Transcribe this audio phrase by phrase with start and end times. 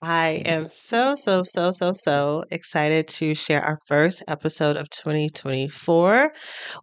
[0.00, 6.32] I am so, so, so, so, so excited to share our first episode of 2024,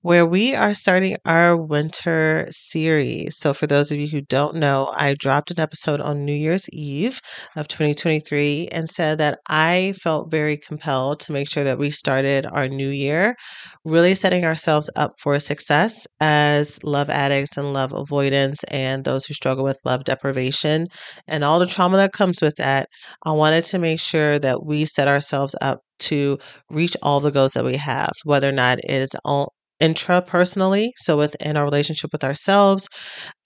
[0.02, 3.38] where we are starting our winter series.
[3.38, 6.68] So, for those of you who don't know, I dropped an episode on New Year's
[6.74, 7.22] Eve
[7.56, 12.46] of 2023 and said that I felt very compelled to make sure that we started
[12.52, 13.36] our new year
[13.84, 19.34] really setting ourselves up for success as love addicts and love avoidance and those who
[19.34, 20.88] struggle with love deprivation
[21.28, 22.88] and all the trauma that comes with that
[23.24, 26.38] I wanted to make sure that we set ourselves up to
[26.70, 31.18] reach all the goals that we have, whether or not it is all intrapersonally, so
[31.18, 32.88] within our relationship with ourselves,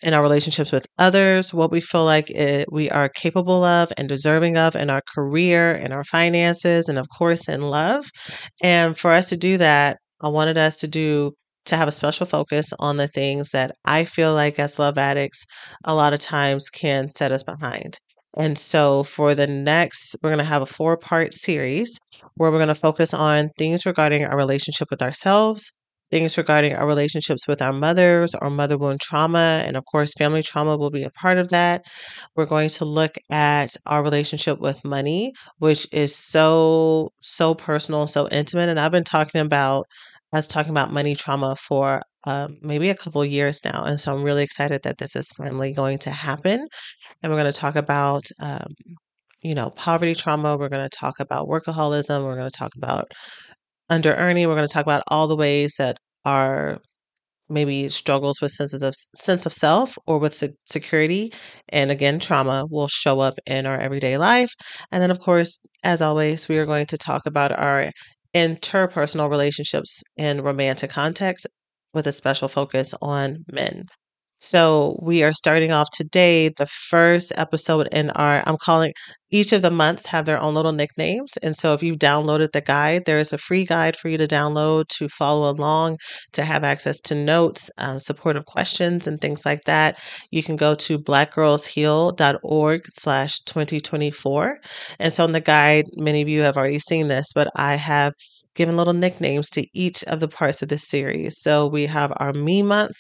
[0.03, 4.07] in our relationships with others, what we feel like it, we are capable of and
[4.07, 8.05] deserving of in our career, in our finances, and of course in love.
[8.61, 11.31] And for us to do that, I wanted us to do
[11.65, 15.45] to have a special focus on the things that I feel like as love addicts
[15.83, 17.99] a lot of times can set us behind.
[18.38, 21.97] And so for the next, we're going to have a four part series
[22.36, 25.71] where we're going to focus on things regarding our relationship with ourselves,
[26.11, 29.64] things regarding our relationships with our mothers our mother wound trauma.
[29.65, 31.83] And of course, family trauma will be a part of that.
[32.36, 38.27] We're going to look at our relationship with money, which is so, so personal, so
[38.30, 38.70] intimate.
[38.70, 39.86] And I've been talking about
[40.33, 43.83] us talking about money trauma for um, maybe a couple years now.
[43.83, 46.67] And so I'm really excited that this is finally going to happen.
[47.23, 48.67] And we're going to talk about, um,
[49.41, 50.57] you know, poverty trauma.
[50.57, 52.25] We're going to talk about workaholism.
[52.25, 53.11] We're going to talk about
[53.89, 54.47] under earning.
[54.47, 56.79] We're going to talk about all the ways that our
[57.49, 61.33] maybe struggles with senses of sense of self or with se- security
[61.69, 64.51] and again trauma will show up in our everyday life
[64.91, 67.89] and then of course as always we are going to talk about our
[68.35, 71.47] interpersonal relationships in romantic context
[71.93, 73.85] with a special focus on men.
[74.42, 78.94] So we are starting off today, the first episode in our, I'm calling
[79.32, 81.36] each of the months have their own little nicknames.
[81.44, 84.27] And so if you've downloaded the guide, there is a free guide for you to
[84.27, 85.98] download to follow along,
[86.33, 90.00] to have access to notes, uh, supportive questions, and things like that.
[90.32, 94.60] You can go to blackgirlsheal.org slash 2024.
[95.00, 98.14] And so in the guide, many of you have already seen this, but I have
[98.56, 101.39] given little nicknames to each of the parts of this series.
[101.39, 102.98] So we have our Me Month,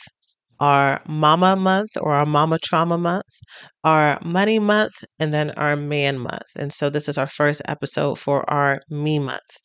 [0.59, 3.29] our Mama Month or our Mama Trauma Month,
[3.83, 6.47] our Money Month, and then our Man Month.
[6.57, 9.57] And so this is our first episode for our Me Month.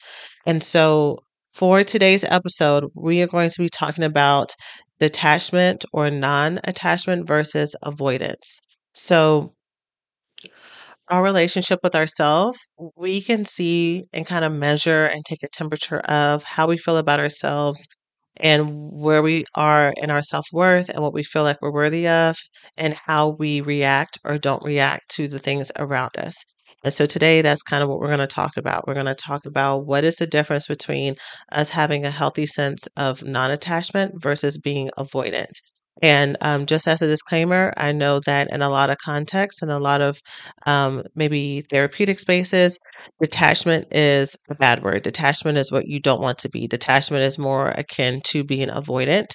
[0.47, 1.19] And so
[1.53, 4.53] for today's episode, we are going to be talking about
[4.99, 8.61] detachment or non attachment versus avoidance.
[8.95, 9.55] So,
[11.09, 12.59] our relationship with ourselves,
[12.97, 16.97] we can see and kind of measure and take a temperature of how we feel
[16.97, 17.87] about ourselves
[18.39, 22.07] and where we are in our self worth and what we feel like we're worthy
[22.09, 22.37] of,
[22.77, 26.45] and how we react or don't react to the things around us.
[26.85, 28.87] And so today, that's kind of what we're going to talk about.
[28.87, 31.15] We're going to talk about what is the difference between
[31.53, 35.53] us having a healthy sense of non attachment versus being avoidant.
[36.05, 39.71] And um, just as a disclaimer, I know that in a lot of contexts and
[39.71, 40.21] a lot of
[40.67, 42.79] um, maybe therapeutic spaces,
[43.23, 45.03] detachment is a bad word.
[45.03, 46.67] Detachment is what you don't want to be.
[46.67, 49.29] Detachment is more akin to being avoidant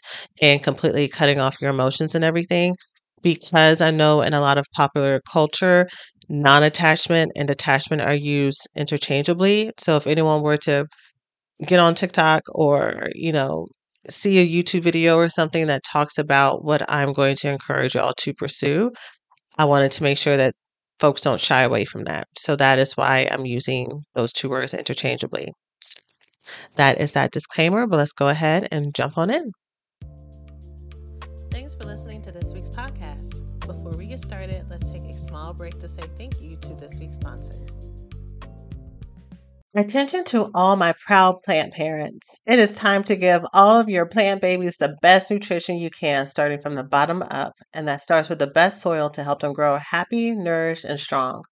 [0.44, 2.75] and completely cutting off your emotions and everything.
[3.23, 5.88] Because I know in a lot of popular culture,
[6.29, 9.71] non attachment and detachment are used interchangeably.
[9.79, 10.85] So if anyone were to
[11.65, 13.67] get on TikTok or, you know,
[14.07, 18.13] see a YouTube video or something that talks about what I'm going to encourage y'all
[18.17, 18.91] to pursue,
[19.57, 20.53] I wanted to make sure that
[20.99, 22.27] folks don't shy away from that.
[22.37, 25.49] So that is why I'm using those two words interchangeably.
[26.75, 29.51] That is that disclaimer, but let's go ahead and jump on in.
[31.51, 33.45] Thanks for listening to this week's podcast.
[33.61, 36.99] Before we get started, let's take a small break to say thank you to this
[36.99, 37.88] week's sponsors.
[39.75, 42.42] Attention to all my proud plant parents.
[42.48, 46.25] It is time to give all of your plant babies the best nutrition you can,
[46.25, 49.54] starting from the bottom up, and that starts with the best soil to help them
[49.54, 51.44] grow happy, nourished, and strong.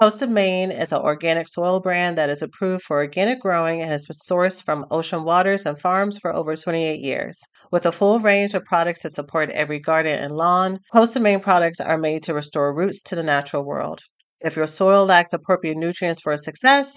[0.00, 3.90] Coast of Maine is an organic soil brand that is approved for organic growing and
[3.90, 7.40] has been sourced from ocean waters and farms for over 28 years.
[7.72, 11.40] With a full range of products to support every garden and lawn, Coast of Maine
[11.40, 14.02] products are made to restore roots to the natural world.
[14.40, 16.96] If your soil lacks appropriate nutrients for success,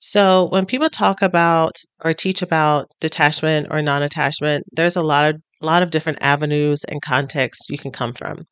[0.00, 5.40] So, when people talk about or teach about detachment or non-attachment, there's a lot of
[5.62, 8.44] a lot of different avenues and contexts you can come from.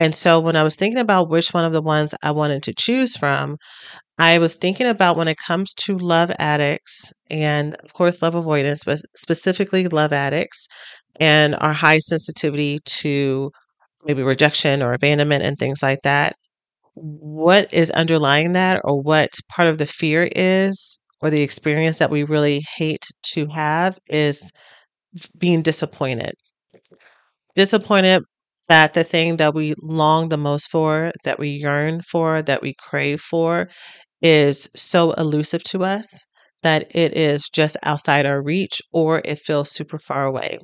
[0.00, 2.74] And so when I was thinking about which one of the ones I wanted to
[2.74, 3.56] choose from,
[4.18, 8.84] I was thinking about when it comes to love addicts and of course love avoidance,
[8.84, 10.68] but specifically love addicts
[11.20, 13.50] and our high sensitivity to
[14.04, 16.36] maybe rejection or abandonment and things like that
[16.94, 22.10] what is underlying that or what part of the fear is or the experience that
[22.10, 24.50] we really hate to have is
[25.38, 26.34] being disappointed.
[27.56, 28.22] Disappointed
[28.68, 32.74] that the thing that we long the most for, that we yearn for, that we
[32.74, 33.68] crave for
[34.22, 36.26] is so elusive to us
[36.62, 40.58] that it is just outside our reach or it feels super far away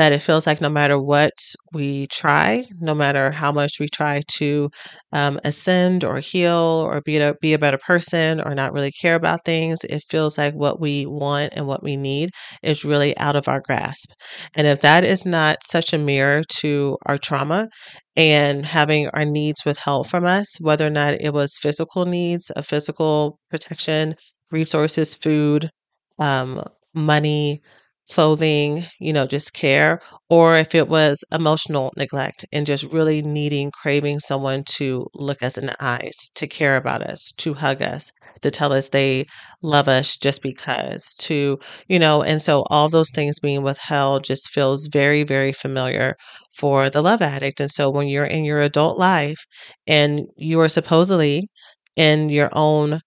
[0.00, 1.32] that it feels like no matter what
[1.72, 4.70] we try, no matter how much we try to
[5.12, 9.14] um, ascend or heal or be a, be a better person or not really care
[9.14, 12.30] about things, it feels like what we want and what we need
[12.62, 14.10] is really out of our grasp.
[14.54, 17.68] And if that is not such a mirror to our trauma
[18.16, 22.62] and having our needs withheld from us, whether or not it was physical needs, a
[22.62, 24.14] physical protection,
[24.50, 25.70] resources, food,
[26.18, 26.62] um,
[26.94, 27.62] money,
[28.10, 33.70] clothing, you know, just care, or if it was emotional neglect and just really needing,
[33.70, 38.10] craving someone to look us in the eyes, to care about us, to hug us,
[38.42, 39.24] to tell us they
[39.62, 41.58] love us just because, to,
[41.88, 46.16] you know, and so all those things being withheld just feels very, very familiar
[46.56, 47.60] for the love addict.
[47.60, 49.38] And so when you're in your adult life
[49.86, 51.48] and you are supposedly
[51.96, 53.00] in your own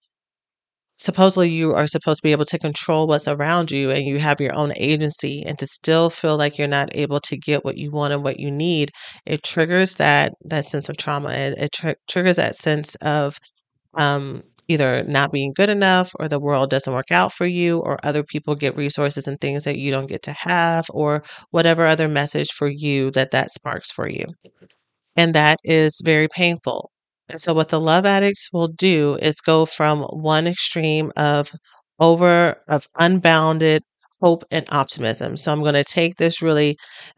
[1.03, 4.39] supposedly you are supposed to be able to control what's around you and you have
[4.39, 7.91] your own agency and to still feel like you're not able to get what you
[7.91, 8.89] want and what you need
[9.25, 13.37] it triggers that that sense of trauma it, it tr- triggers that sense of
[13.95, 17.97] um, either not being good enough or the world doesn't work out for you or
[18.03, 22.07] other people get resources and things that you don't get to have or whatever other
[22.07, 24.25] message for you that that sparks for you.
[25.15, 26.91] And that is very painful
[27.29, 31.51] and so, what the love addicts will do is go from one extreme of
[31.99, 33.83] over, of unbounded
[34.21, 35.37] hope and optimism.
[35.37, 36.77] So, I'm going to take this really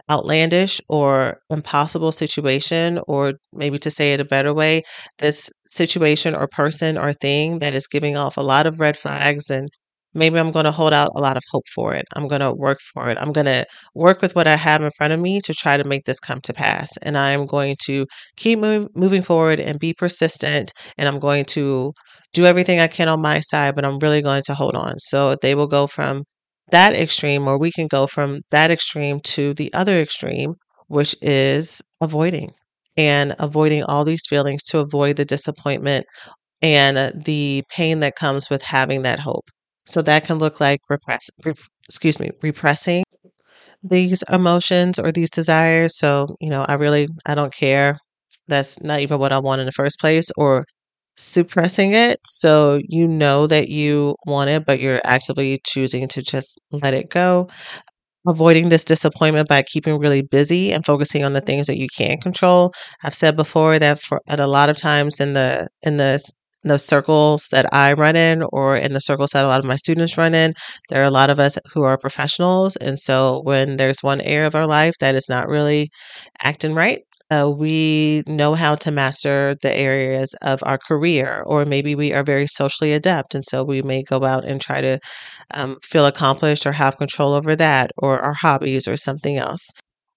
[0.09, 4.83] outlandish or impossible situation, or maybe to say it a better way,
[5.19, 9.49] this situation or person or thing that is giving off a lot of red flags
[9.49, 9.69] and
[10.15, 12.05] maybe I'm going to hold out a lot of hope for it.
[12.15, 13.17] I'm going to work for it.
[13.19, 15.83] I'm going to work with what I have in front of me to try to
[15.83, 16.89] make this come to pass.
[17.01, 18.05] And I'm going to
[18.37, 20.71] keep move, moving forward and be persistent.
[20.97, 21.93] And I'm going to
[22.33, 24.99] do everything I can on my side, but I'm really going to hold on.
[24.99, 26.23] So they will go from
[26.71, 30.55] that extreme, or we can go from that extreme to the other extreme,
[30.87, 32.49] which is avoiding
[32.97, 36.05] and avoiding all these feelings to avoid the disappointment
[36.61, 39.45] and the pain that comes with having that hope.
[39.87, 43.03] So that can look like repress, rep, excuse me, repressing
[43.83, 45.97] these emotions or these desires.
[45.97, 47.99] So, you know, I really, I don't care.
[48.47, 50.65] That's not even what I want in the first place, or
[51.17, 52.19] suppressing it.
[52.25, 57.09] So you know that you want it, but you're actively choosing to just let it
[57.09, 57.49] go.
[58.27, 62.17] Avoiding this disappointment by keeping really busy and focusing on the things that you can
[62.19, 62.73] control.
[63.03, 66.19] I've said before that for at a lot of times in the in the
[66.65, 69.75] the circles that I run in or in the circles that a lot of my
[69.77, 70.53] students run in,
[70.89, 72.75] there are a lot of us who are professionals.
[72.77, 75.89] And so when there's one area of our life that is not really
[76.43, 81.95] acting right, uh, we know how to master the areas of our career, or maybe
[81.95, 83.33] we are very socially adept.
[83.35, 84.99] And so we may go out and try to
[85.55, 89.67] um, feel accomplished or have control over that, or our hobbies, or something else.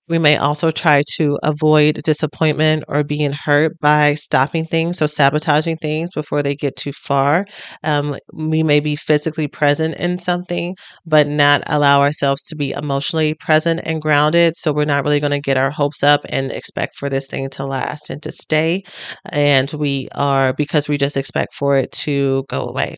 [0.08, 5.76] We may also try to avoid disappointment or being hurt by stopping things, so sabotaging
[5.76, 7.44] things before they get too far.
[7.84, 13.34] Um, we may be physically present in something, but not allow ourselves to be emotionally
[13.34, 14.56] present and grounded.
[14.56, 17.50] So we're not really going to get our hopes up and expect for this thing
[17.50, 18.84] to last and to stay.
[19.30, 22.96] And we are, because we just expect for it to go away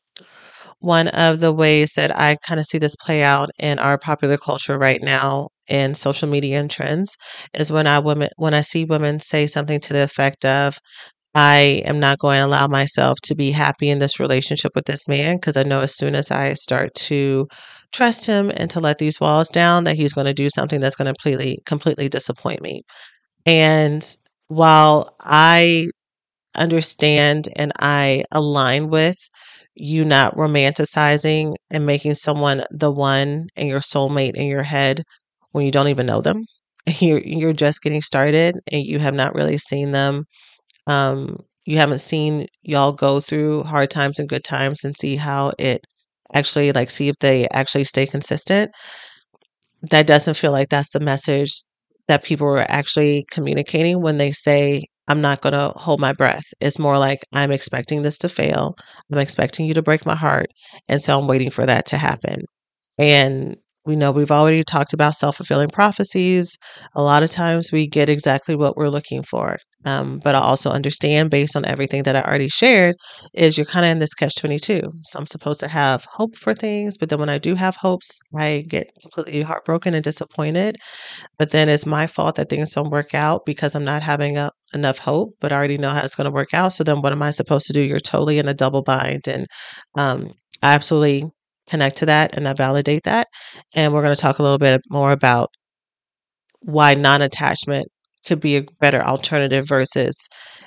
[0.81, 4.37] one of the ways that I kind of see this play out in our popular
[4.37, 7.17] culture right now in social media and trends
[7.55, 10.79] is when I women when I see women say something to the effect of
[11.35, 15.07] I am not going to allow myself to be happy in this relationship with this
[15.09, 17.47] man because I know as soon as I start to
[17.93, 20.97] trust him and to let these walls down that he's going to do something that's
[20.97, 22.83] going to completely completely disappoint me.
[23.47, 24.05] And
[24.49, 25.89] while I
[26.57, 29.19] understand and I align with
[29.75, 35.03] you not romanticizing and making someone the one and your soulmate in your head
[35.53, 36.45] when you don't even know them.
[37.01, 40.25] You're you're just getting started and you have not really seen them.
[40.87, 45.53] Um, you haven't seen y'all go through hard times and good times and see how
[45.59, 45.83] it
[46.35, 48.73] actually like see if they actually stay consistent.
[49.91, 51.63] That doesn't feel like that's the message
[52.09, 56.45] that people are actually communicating when they say I'm not going to hold my breath.
[56.61, 58.75] It's more like I'm expecting this to fail.
[59.11, 60.47] I'm expecting you to break my heart.
[60.89, 62.43] And so I'm waiting for that to happen.
[62.99, 66.57] And we know we've already talked about self fulfilling prophecies.
[66.95, 69.57] A lot of times we get exactly what we're looking for.
[69.87, 72.95] Um, but I also understand, based on everything that I already shared,
[73.35, 74.83] is you're kind of in this catch 22.
[75.05, 78.21] So I'm supposed to have hope for things, but then when I do have hopes,
[78.37, 80.77] I get completely heartbroken and disappointed.
[81.39, 84.51] But then it's my fault that things don't work out because I'm not having a,
[84.75, 86.75] enough hope, but I already know how it's going to work out.
[86.75, 87.81] So then what am I supposed to do?
[87.81, 89.27] You're totally in a double bind.
[89.27, 89.47] And
[89.97, 90.33] um,
[90.63, 91.25] I absolutely
[91.71, 93.29] connect to that and I validate that.
[93.75, 95.51] And we're going to talk a little bit more about
[96.63, 97.89] why non attachment
[98.27, 100.15] could be a better alternative versus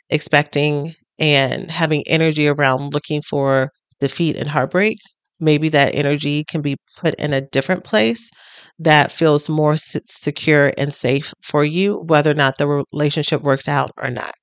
[0.10, 3.70] expecting and having energy around looking for
[4.00, 4.98] defeat and heartbreak.
[5.40, 8.30] Maybe that energy can be put in a different place
[8.80, 13.92] that feels more secure and safe for you, whether or not the relationship works out
[13.98, 14.34] or not,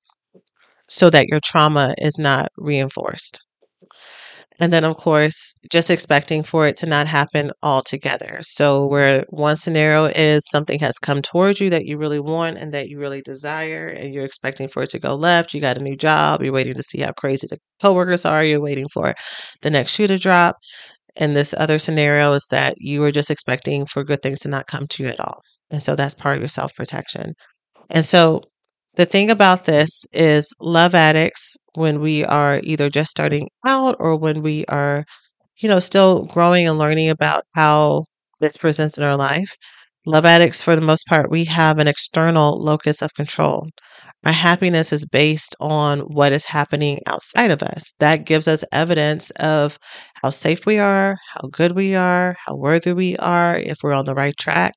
[0.89, 3.41] so that your trauma is not reinforced.
[4.61, 8.39] And then, of course, just expecting for it to not happen altogether.
[8.43, 12.73] So, where one scenario is something has come towards you that you really want and
[12.73, 15.53] that you really desire, and you're expecting for it to go left.
[15.53, 18.61] You got a new job, you're waiting to see how crazy the coworkers are, you're
[18.61, 19.15] waiting for
[19.63, 20.57] the next shoe to drop.
[21.17, 24.67] And this other scenario is that you are just expecting for good things to not
[24.67, 25.41] come to you at all.
[25.71, 27.33] And so that's part of your self protection.
[27.91, 28.43] And so
[28.95, 34.15] the thing about this is love addicts, when we are either just starting out or
[34.17, 35.05] when we are,
[35.57, 38.05] you know, still growing and learning about how
[38.41, 39.55] this presents in our life,
[40.05, 43.67] love addicts, for the most part, we have an external locus of control.
[44.25, 47.93] Our happiness is based on what is happening outside of us.
[47.99, 49.77] That gives us evidence of
[50.23, 54.05] how safe we are, how good we are, how worthy we are, if we're on
[54.05, 54.73] the right track,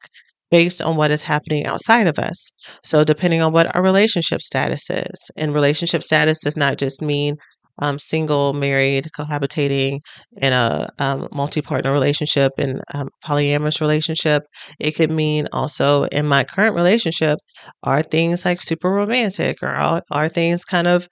[0.51, 2.51] based on what is happening outside of us.
[2.83, 7.37] So, depending on what our relationship status is, and relationship status does not just mean
[7.83, 9.99] um, single, married, cohabitating
[10.37, 14.43] in a um, multi partner relationship, in um, polyamorous relationship.
[14.79, 17.39] It could mean also in my current relationship,
[17.83, 21.09] are things like super romantic or are, are things kind of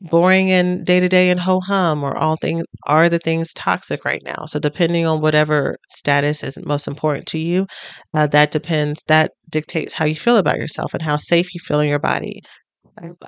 [0.00, 4.04] boring and day to day and ho hum or all things are the things toxic
[4.04, 4.44] right now.
[4.46, 7.66] So depending on whatever status is most important to you
[8.14, 11.80] uh, that depends that dictates how you feel about yourself and how safe you feel
[11.80, 12.40] in your body.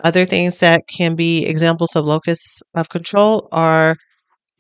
[0.05, 3.97] Other things that can be examples of locus of control are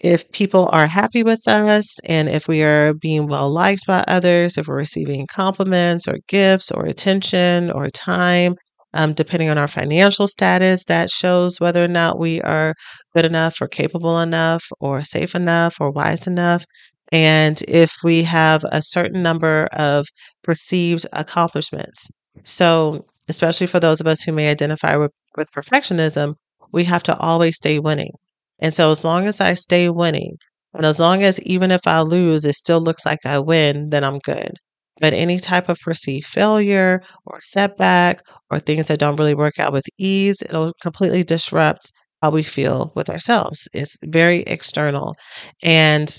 [0.00, 4.58] if people are happy with us and if we are being well liked by others,
[4.58, 8.56] if we're receiving compliments or gifts or attention or time,
[8.94, 12.74] um, depending on our financial status, that shows whether or not we are
[13.14, 16.64] good enough or capable enough or safe enough or wise enough.
[17.12, 20.06] And if we have a certain number of
[20.42, 22.08] perceived accomplishments.
[22.44, 26.34] So, especially for those of us who may identify with, with perfectionism,
[26.72, 28.12] we have to always stay winning.
[28.60, 30.36] And so, as long as I stay winning,
[30.74, 34.04] and as long as even if I lose, it still looks like I win, then
[34.04, 34.52] I'm good.
[35.00, 39.72] But any type of perceived failure or setback or things that don't really work out
[39.72, 41.90] with ease, it'll completely disrupt
[42.22, 43.66] how we feel with ourselves.
[43.72, 45.16] It's very external.
[45.62, 46.14] And,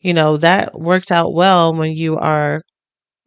[0.00, 2.62] you know, that works out well when you are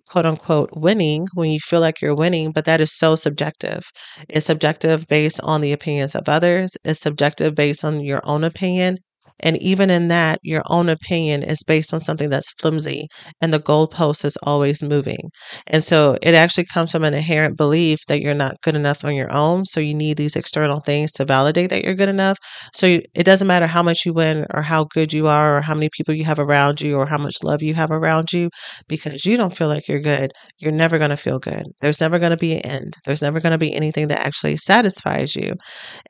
[0.07, 3.83] quote unquote winning when you feel like you're winning, but that is so subjective.
[4.29, 8.97] It's subjective based on the opinions of others, it's subjective based on your own opinion.
[9.39, 13.07] And even in that, your own opinion is based on something that's flimsy
[13.41, 15.29] and the goalpost is always moving.
[15.67, 19.15] And so it actually comes from an inherent belief that you're not good enough on
[19.15, 19.65] your own.
[19.65, 22.37] So you need these external things to validate that you're good enough.
[22.73, 25.61] So you, it doesn't matter how much you win or how good you are or
[25.61, 28.49] how many people you have around you or how much love you have around you
[28.87, 30.31] because you don't feel like you're good.
[30.59, 31.65] You're never going to feel good.
[31.81, 32.93] There's never going to be an end.
[33.05, 35.53] There's never going to be anything that actually satisfies you.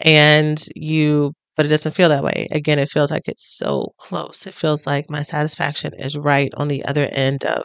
[0.02, 2.48] And you but it doesn't feel that way.
[2.52, 4.48] Again, it feels like it's so close.
[4.48, 7.64] It feels like my satisfaction is right on the other end of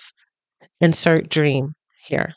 [0.80, 2.34] insert dream here.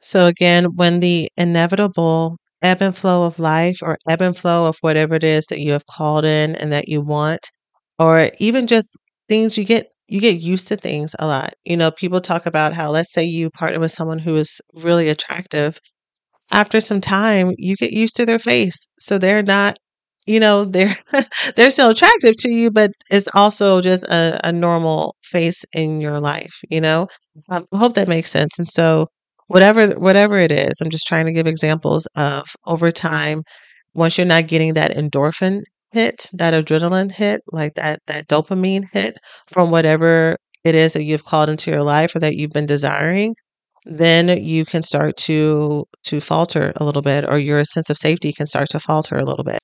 [0.00, 4.76] So, again, when the inevitable ebb and flow of life or ebb and flow of
[4.82, 7.50] whatever it is that you have called in and that you want,
[7.98, 8.98] or even just
[9.28, 11.54] things you get you get used to things a lot.
[11.64, 15.08] You know, people talk about how let's say you partner with someone who is really
[15.08, 15.80] attractive.
[16.50, 18.88] After some time, you get used to their face.
[18.98, 19.76] So they're not
[20.26, 20.96] you know they're
[21.56, 26.20] they're still attractive to you but it's also just a, a normal face in your
[26.20, 27.06] life you know?
[27.50, 28.58] Um, i hope that makes sense.
[28.58, 29.06] And so
[29.48, 33.42] whatever whatever it is i'm just trying to give examples of over time
[33.94, 35.62] once you're not getting that endorphin
[35.92, 41.24] hit that adrenaline hit like that that dopamine hit from whatever it is that you've
[41.24, 43.34] called into your life or that you've been desiring
[43.86, 48.32] then you can start to to falter a little bit or your sense of safety
[48.32, 49.60] can start to falter a little bit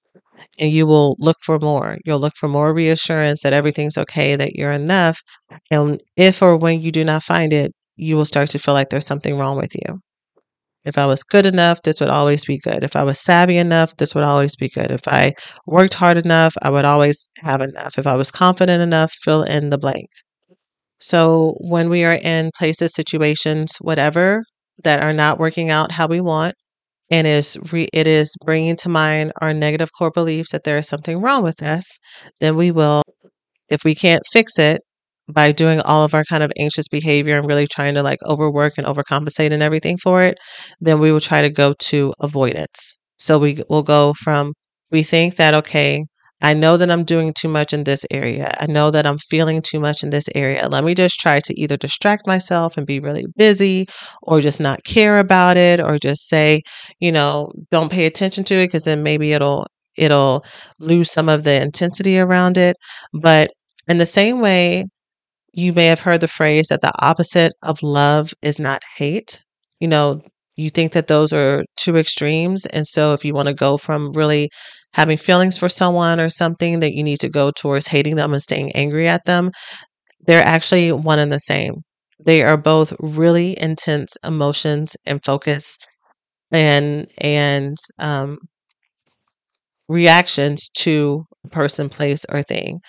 [0.60, 1.98] and you will look for more.
[2.04, 5.20] You'll look for more reassurance that everything's okay, that you're enough.
[5.70, 8.90] And if or when you do not find it, you will start to feel like
[8.90, 9.98] there's something wrong with you.
[10.84, 12.84] If I was good enough, this would always be good.
[12.84, 14.90] If I was savvy enough, this would always be good.
[14.90, 15.34] If I
[15.66, 17.98] worked hard enough, I would always have enough.
[17.98, 20.08] If I was confident enough, fill in the blank.
[21.00, 24.42] So when we are in places, situations, whatever,
[24.84, 26.54] that are not working out how we want,
[27.10, 30.88] and is re- it is bringing to mind our negative core beliefs that there is
[30.88, 31.84] something wrong with us,
[32.40, 33.02] then we will,
[33.68, 34.82] if we can't fix it
[35.28, 38.74] by doing all of our kind of anxious behavior and really trying to like overwork
[38.78, 40.38] and overcompensate and everything for it,
[40.80, 42.96] then we will try to go to avoidance.
[43.18, 44.54] So we will go from
[44.90, 46.04] we think that okay,
[46.42, 48.54] I know that I'm doing too much in this area.
[48.60, 50.68] I know that I'm feeling too much in this area.
[50.68, 53.86] Let me just try to either distract myself and be really busy
[54.22, 56.62] or just not care about it or just say,
[56.98, 60.44] you know, don't pay attention to it because then maybe it'll it'll
[60.78, 62.76] lose some of the intensity around it.
[63.12, 63.50] But
[63.88, 64.86] in the same way,
[65.52, 69.42] you may have heard the phrase that the opposite of love is not hate.
[69.80, 70.22] You know,
[70.56, 72.66] you think that those are two extremes.
[72.66, 74.50] And so if you want to go from really
[74.92, 78.42] having feelings for someone or something that you need to go towards hating them and
[78.42, 79.50] staying angry at them,
[80.26, 81.82] they're actually one and the same.
[82.24, 85.78] They are both really intense emotions and focus
[86.52, 88.38] and and um,
[89.88, 92.80] reactions to a person, place, or thing.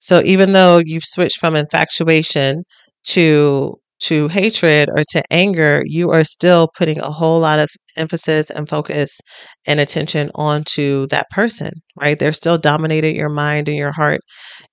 [0.00, 2.62] So even though you've switched from infatuation
[3.08, 8.50] to to hatred or to anger, you are still putting a whole lot of emphasis
[8.50, 9.20] and focus
[9.66, 12.18] and attention onto that person, right?
[12.18, 14.20] They're still dominated your mind and your heart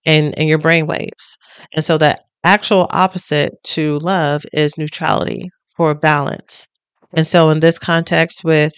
[0.05, 1.37] and, and your brain waves.
[1.75, 6.67] And so the actual opposite to love is neutrality for balance.
[7.13, 8.73] And so in this context with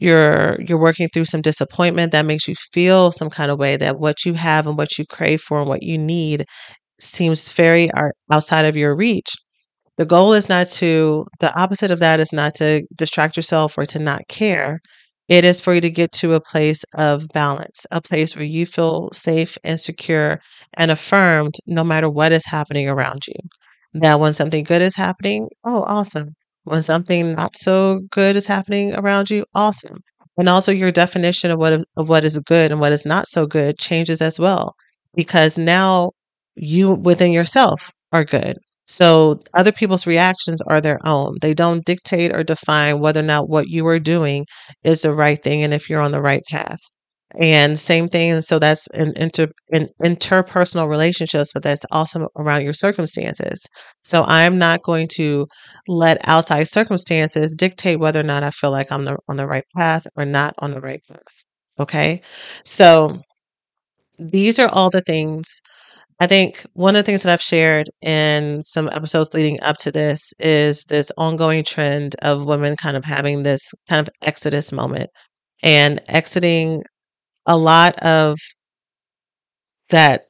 [0.00, 3.98] you're you're working through some disappointment that makes you feel some kind of way that
[3.98, 6.44] what you have and what you crave for and what you need
[7.00, 9.34] seems very uh, outside of your reach.
[9.96, 13.86] The goal is not to, the opposite of that is not to distract yourself or
[13.86, 14.80] to not care.
[15.28, 18.66] It is for you to get to a place of balance, a place where you
[18.66, 20.40] feel safe and secure
[20.74, 23.34] and affirmed no matter what is happening around you.
[23.94, 26.34] Now, when something good is happening, oh, awesome.
[26.64, 29.98] When something not so good is happening around you, awesome.
[30.36, 33.46] And also, your definition of what of what is good and what is not so
[33.46, 34.74] good changes as well,
[35.14, 36.10] because now
[36.56, 38.56] you within yourself are good.
[38.86, 41.36] So other people's reactions are their own.
[41.40, 44.46] They don't dictate or define whether or not what you are doing
[44.84, 46.78] is the right thing and if you're on the right path.
[47.40, 48.30] And same thing.
[48.30, 53.66] and So that's in, inter, in interpersonal relationships, but that's also around your circumstances.
[54.04, 55.46] So I'm not going to
[55.88, 59.64] let outside circumstances dictate whether or not I feel like I'm the, on the right
[59.76, 61.24] path or not on the right path.
[61.80, 62.22] Okay.
[62.64, 63.16] So
[64.18, 65.60] these are all the things
[66.20, 69.90] I think one of the things that I've shared in some episodes leading up to
[69.92, 75.10] this is this ongoing trend of women kind of having this kind of exodus moment
[75.62, 76.82] and exiting
[77.46, 78.38] a lot of
[79.90, 80.26] that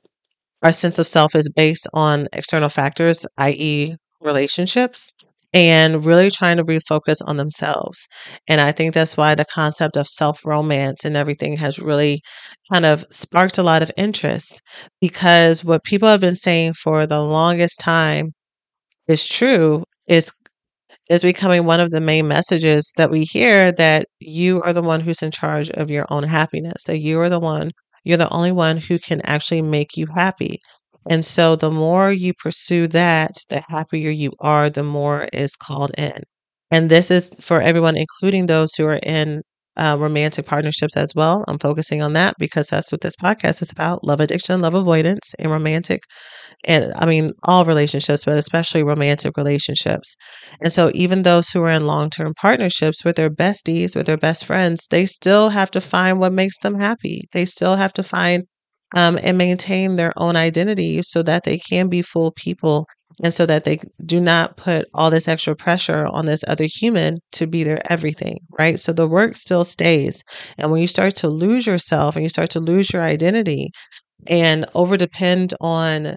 [0.63, 5.13] our sense of self is based on external factors, i.e., relationships,
[5.55, 8.09] and really trying to refocus on themselves.
[8.49, 12.21] And I think that's why the concept of self romance and everything has really
[12.73, 14.63] kind of sparked a lot of interest
[15.01, 18.35] because what people have been saying for the longest time
[19.09, 20.33] is true is
[21.11, 25.01] is becoming one of the main messages that we hear that you are the one
[25.01, 27.71] who's in charge of your own happiness, that you are the one,
[28.05, 30.59] you're the only one who can actually make you happy.
[31.09, 35.93] And so the more you pursue that, the happier you are, the more is called
[35.99, 36.23] in.
[36.71, 39.43] And this is for everyone, including those who are in
[39.77, 41.45] uh, romantic partnerships as well.
[41.49, 45.35] I'm focusing on that because that's what this podcast is about love addiction, love avoidance,
[45.39, 46.03] and romantic
[46.65, 50.15] and I mean, all relationships, but especially romantic relationships.
[50.61, 54.17] And so, even those who are in long term partnerships with their besties, with their
[54.17, 57.23] best friends, they still have to find what makes them happy.
[57.33, 58.45] They still have to find
[58.95, 62.87] um, and maintain their own identity so that they can be full people
[63.23, 67.19] and so that they do not put all this extra pressure on this other human
[67.33, 68.79] to be their everything, right?
[68.81, 70.23] So the work still stays.
[70.59, 73.71] And when you start to lose yourself and you start to lose your identity
[74.29, 76.17] and over depend on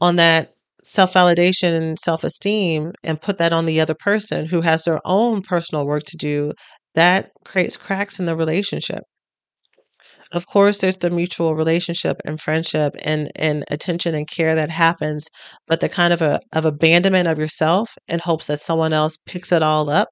[0.00, 4.60] on that self validation and self esteem and put that on the other person who
[4.62, 6.52] has their own personal work to do,
[6.94, 9.02] that creates cracks in the relationship.
[10.32, 15.28] Of course, there's the mutual relationship and friendship and, and attention and care that happens,
[15.66, 19.52] but the kind of a of abandonment of yourself in hopes that someone else picks
[19.52, 20.08] it all up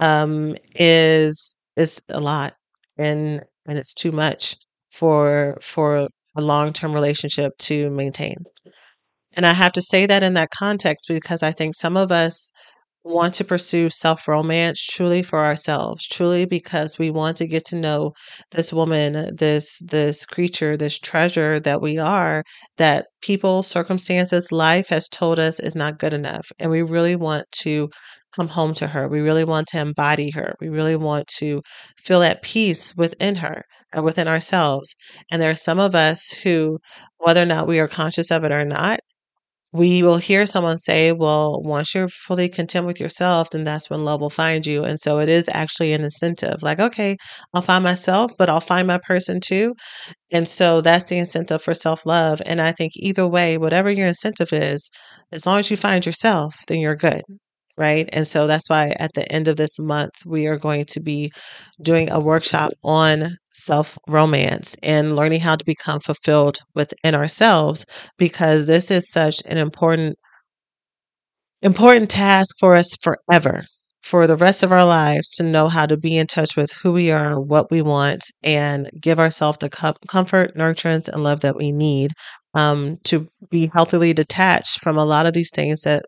[0.00, 2.54] um, is is a lot,
[2.98, 4.56] and and it's too much
[4.92, 8.36] for for a long term relationship to maintain.
[9.34, 12.50] And I have to say that in that context because I think some of us
[13.04, 17.76] want to pursue self romance truly for ourselves, truly because we want to get to
[17.76, 18.12] know
[18.52, 22.44] this woman, this this creature, this treasure that we are,
[22.76, 26.46] that people, circumstances, life has told us is not good enough.
[26.58, 27.90] And we really want to
[28.34, 29.08] come home to her.
[29.08, 30.54] We really want to embody her.
[30.60, 31.62] We really want to
[32.04, 34.94] feel at peace within her and within ourselves.
[35.30, 36.78] And there are some of us who,
[37.18, 39.00] whether or not we are conscious of it or not,
[39.72, 44.04] we will hear someone say, well, once you're fully content with yourself, then that's when
[44.04, 44.84] love will find you.
[44.84, 47.16] And so it is actually an incentive like, okay,
[47.54, 49.74] I'll find myself, but I'll find my person too.
[50.32, 52.42] And so that's the incentive for self love.
[52.46, 54.90] And I think either way, whatever your incentive is,
[55.32, 57.22] as long as you find yourself, then you're good
[57.76, 58.08] right?
[58.12, 61.32] And so that's why at the end of this month, we are going to be
[61.82, 67.86] doing a workshop on self romance and learning how to become fulfilled within ourselves
[68.18, 70.16] because this is such an important
[71.62, 73.62] important task for us forever
[74.02, 76.92] for the rest of our lives to know how to be in touch with who
[76.92, 81.56] we are, what we want, and give ourselves the com- comfort, nurturance, and love that
[81.56, 82.12] we need
[82.54, 86.02] um, to be healthily detached from a lot of these things that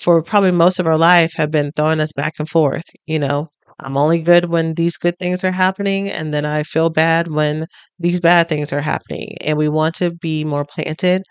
[0.00, 2.84] for probably most of our life have been throwing us back and forth.
[3.06, 3.48] You know,
[3.80, 7.66] I'm only good when these good things are happening, and then I feel bad when
[7.98, 9.36] these bad things are happening.
[9.40, 11.22] And we want to be more planted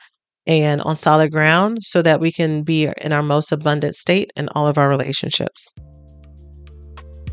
[0.48, 4.50] and on solid ground so that we can be in our most abundant state in
[4.50, 5.68] all of our relationships.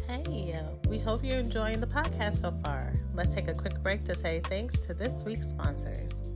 [0.07, 2.93] Hey, uh, we hope you're enjoying the podcast so far.
[3.15, 6.36] Let's take a quick break to say thanks to this week's sponsors.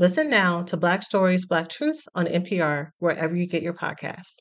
[0.00, 4.36] Listen now to Black Stories, Black Truths on NPR, wherever you get your podcasts.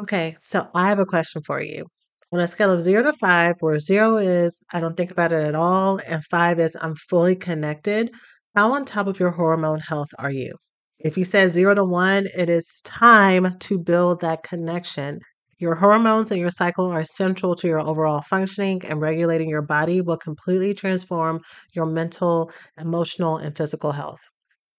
[0.00, 1.84] Okay, so I have a question for you.
[2.32, 5.46] On a scale of zero to five, where zero is I don't think about it
[5.46, 8.12] at all, and five is I'm fully connected,
[8.54, 10.56] how on top of your hormone health are you?
[10.98, 15.18] If you said zero to one, it is time to build that connection.
[15.58, 20.00] Your hormones and your cycle are central to your overall functioning, and regulating your body
[20.00, 21.40] will completely transform
[21.74, 24.20] your mental, emotional, and physical health.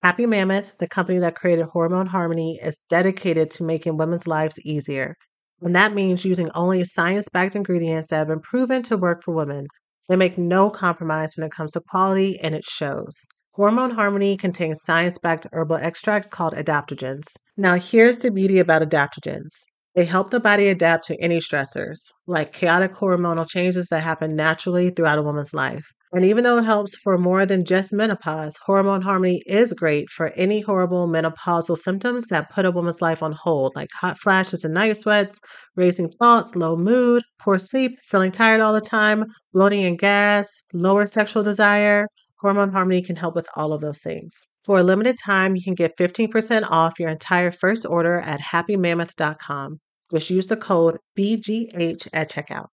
[0.03, 5.15] Happy Mammoth, the company that created Hormone Harmony, is dedicated to making women's lives easier.
[5.61, 9.33] And that means using only science backed ingredients that have been proven to work for
[9.33, 9.67] women.
[10.07, 13.25] They make no compromise when it comes to quality, and it shows.
[13.53, 17.23] Hormone Harmony contains science backed herbal extracts called adaptogens.
[17.57, 19.63] Now, here's the beauty about adaptogens
[19.95, 24.89] they help the body adapt to any stressors, like chaotic hormonal changes that happen naturally
[24.89, 25.93] throughout a woman's life.
[26.15, 30.27] And even though it helps for more than just menopause, Hormone Harmony is great for
[30.37, 34.73] any horrible menopausal symptoms that put a woman's life on hold, like hot flashes and
[34.73, 35.41] night sweats,
[35.75, 41.05] racing thoughts, low mood, poor sleep, feeling tired all the time, bloating and gas, lower
[41.05, 42.07] sexual desire.
[42.39, 44.47] Hormone Harmony can help with all of those things.
[44.63, 49.81] For a limited time, you can get 15% off your entire first order at happymammoth.com.
[50.11, 52.67] Just use the code BGH at checkout.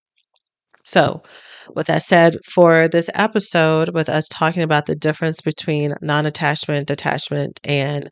[0.85, 1.23] So,
[1.75, 6.89] with that said, for this episode, with us talking about the difference between non attachment,
[6.89, 8.09] detachment, and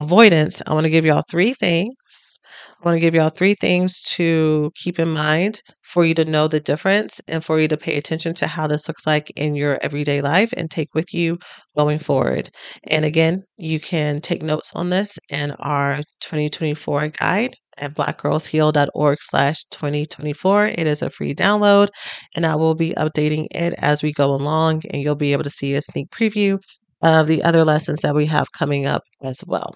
[0.00, 2.31] avoidance, I want to give y'all three things.
[2.80, 6.48] I want to give y'all three things to keep in mind for you to know
[6.48, 9.78] the difference and for you to pay attention to how this looks like in your
[9.82, 11.38] everyday life and take with you
[11.76, 12.50] going forward.
[12.84, 19.64] And again, you can take notes on this in our 2024 guide at blackgirlsheal.org slash
[19.70, 20.66] 2024.
[20.66, 21.88] It is a free download
[22.34, 25.50] and I will be updating it as we go along and you'll be able to
[25.50, 26.58] see a sneak preview
[27.02, 29.74] of the other lessons that we have coming up as well.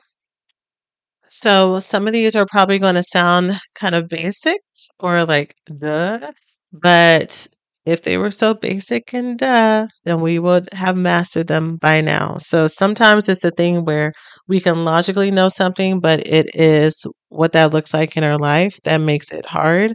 [1.29, 4.61] So some of these are probably going to sound kind of basic
[5.01, 6.33] or like duh,
[6.73, 7.47] but
[7.85, 12.37] if they were so basic and duh, then we would have mastered them by now.
[12.39, 14.13] So sometimes it's the thing where
[14.49, 18.77] we can logically know something, but it is what that looks like in our life
[18.85, 19.95] that makes it hard.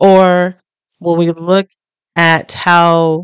[0.00, 0.56] Or
[0.98, 1.66] when we look
[2.16, 3.22] at how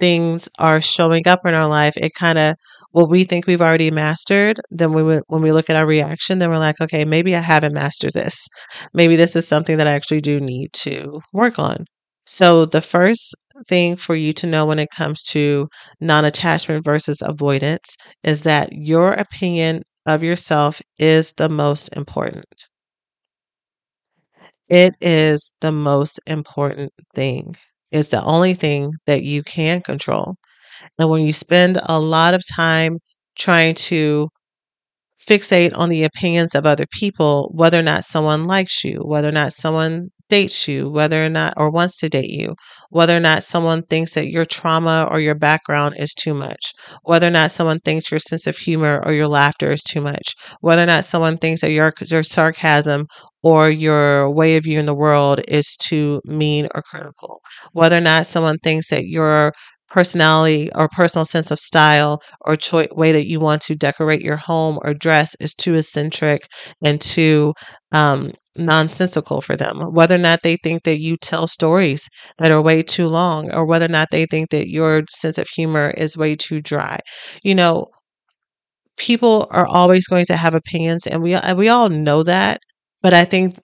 [0.00, 2.56] things are showing up in our life, it kind of
[2.92, 4.60] what we think we've already mastered.
[4.70, 7.74] Then we when we look at our reaction, then we're like, okay, maybe I haven't
[7.74, 8.46] mastered this.
[8.94, 11.84] Maybe this is something that I actually do need to work on.
[12.26, 13.34] So the first
[13.68, 15.68] thing for you to know when it comes to
[16.00, 22.68] non-attachment versus avoidance is that your opinion of yourself is the most important.
[24.68, 27.56] It is the most important thing.
[27.90, 30.36] It's the only thing that you can control.
[30.98, 32.98] And when you spend a lot of time
[33.38, 34.30] trying to
[35.28, 39.32] fixate on the opinions of other people, whether or not someone likes you, whether or
[39.32, 42.54] not someone dates you, whether or not, or wants to date you,
[42.90, 47.26] whether or not someone thinks that your trauma or your background is too much, whether
[47.28, 50.82] or not someone thinks your sense of humor or your laughter is too much, whether
[50.82, 53.06] or not someone thinks that your, your sarcasm
[53.42, 57.40] or your way of viewing the world is too mean or critical,
[57.72, 59.52] whether or not someone thinks that your
[59.88, 64.36] personality or personal sense of style or cho- way that you want to decorate your
[64.36, 66.42] home or dress is too eccentric
[66.82, 67.54] and too
[67.92, 69.80] um, nonsensical for them.
[69.92, 73.64] Whether or not they think that you tell stories that are way too long, or
[73.66, 76.98] whether or not they think that your sense of humor is way too dry.
[77.42, 77.86] You know,
[78.96, 82.60] people are always going to have opinions, and we we all know that.
[83.02, 83.56] But I think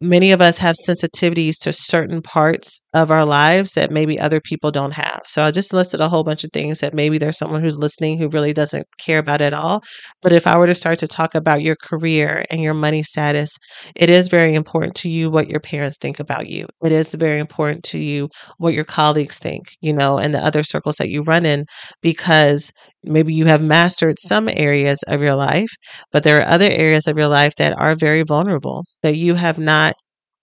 [0.00, 4.70] many of us have sensitivities to certain parts of our lives that maybe other people
[4.70, 5.20] don't have.
[5.26, 8.18] So I just listed a whole bunch of things that maybe there's someone who's listening
[8.18, 9.82] who really doesn't care about at all.
[10.22, 13.56] But if I were to start to talk about your career and your money status,
[13.96, 16.66] it is very important to you what your parents think about you.
[16.84, 20.62] It is very important to you what your colleagues think, you know, and the other
[20.62, 21.66] circles that you run in
[22.02, 22.70] because
[23.04, 25.70] maybe you have mastered some areas of your life,
[26.12, 29.58] but there are other areas of your life that are very vulnerable that you have
[29.58, 29.94] not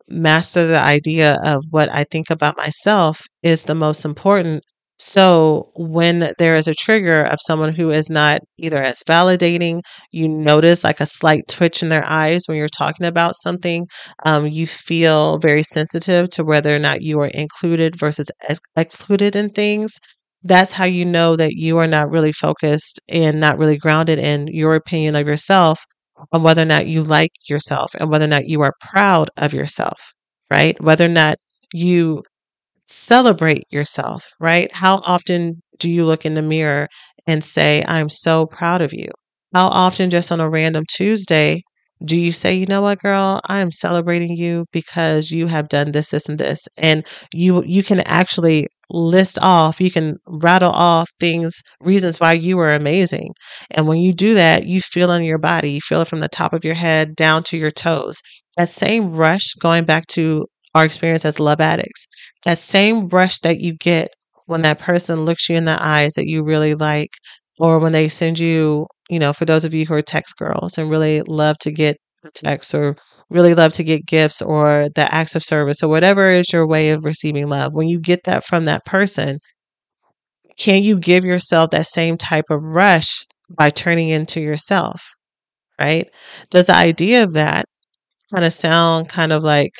[0.10, 4.64] mastered the idea of what I think about myself is the most important.
[4.98, 10.28] So when there is a trigger of someone who is not either as validating, you
[10.30, 13.88] notice like a slight twitch in their eyes when you're talking about something,
[14.26, 19.36] um, you feel very sensitive to whether or not you are included versus ex- excluded
[19.36, 20.00] in things
[20.46, 24.48] that's how you know that you are not really focused and not really grounded in
[24.48, 25.84] your opinion of yourself
[26.32, 29.54] on whether or not you like yourself and whether or not you are proud of
[29.54, 30.14] yourself,
[30.52, 30.80] right?
[30.82, 31.38] Whether or not
[31.74, 32.24] you
[32.88, 34.72] celebrate yourself, right?
[34.74, 36.88] How often do you look in the mirror
[37.28, 39.10] and say, I'm so proud of you?
[39.54, 41.64] How often, just on a random Tuesday,
[42.04, 45.92] do you say, you know what, girl, I am celebrating you because you have done
[45.92, 46.68] this, this, and this?
[46.78, 52.58] And you you can actually list off, you can rattle off things, reasons why you
[52.58, 53.30] were amazing.
[53.72, 56.28] And when you do that, you feel in your body, you feel it from the
[56.28, 58.18] top of your head down to your toes.
[58.58, 62.08] That same rush, going back to our experience as love addicts,
[62.44, 64.10] that same rush that you get
[64.46, 67.10] when that person looks you in the eyes that you really like,
[67.60, 70.78] or when they send you, you know, for those of you who are text girls
[70.78, 72.96] and really love to get the text or
[73.30, 76.90] really love to get gifts or the acts of service or whatever is your way
[76.92, 79.40] of receiving love, when you get that from that person,
[80.58, 85.02] can you give yourself that same type of rush by turning into yourself?
[85.80, 86.10] Right?
[86.52, 87.66] Does the idea of that
[88.34, 89.74] kind of sound kind of like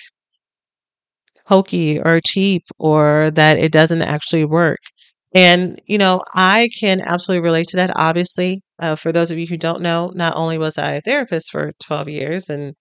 [1.46, 4.80] hokey or cheap or that it doesn't actually work?
[5.36, 7.92] And, you know, I can absolutely relate to that.
[7.96, 11.52] Obviously, uh, for those of you who don't know, not only was I a therapist
[11.52, 12.74] for 12 years and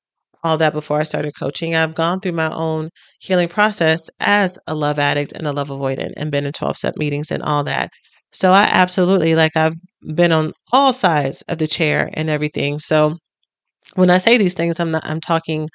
[0.45, 2.91] all that before I started coaching, I've gone through my own
[3.21, 6.95] healing process as a love addict and a love avoidant and been in 12 step
[6.97, 7.91] meetings and all that.
[8.33, 9.75] So I absolutely, like, I've
[10.15, 12.79] been on all sides of the chair and everything.
[12.79, 13.19] So
[13.95, 15.69] when I say these things, I'm not, I'm talking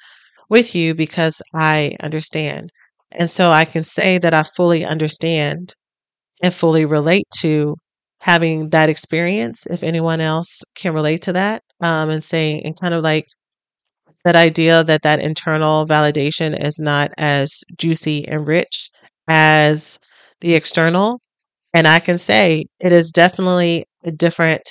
[0.50, 2.70] with you because I understand.
[3.12, 5.74] And so I can say that I fully understand
[6.42, 7.76] and fully relate to
[8.20, 12.94] having that experience if anyone else can relate to that um, and saying and kind
[12.94, 13.26] of like
[14.24, 18.90] that idea that that internal validation is not as juicy and rich
[19.28, 19.98] as
[20.40, 21.20] the external.
[21.74, 24.62] And i can say it is definitely a different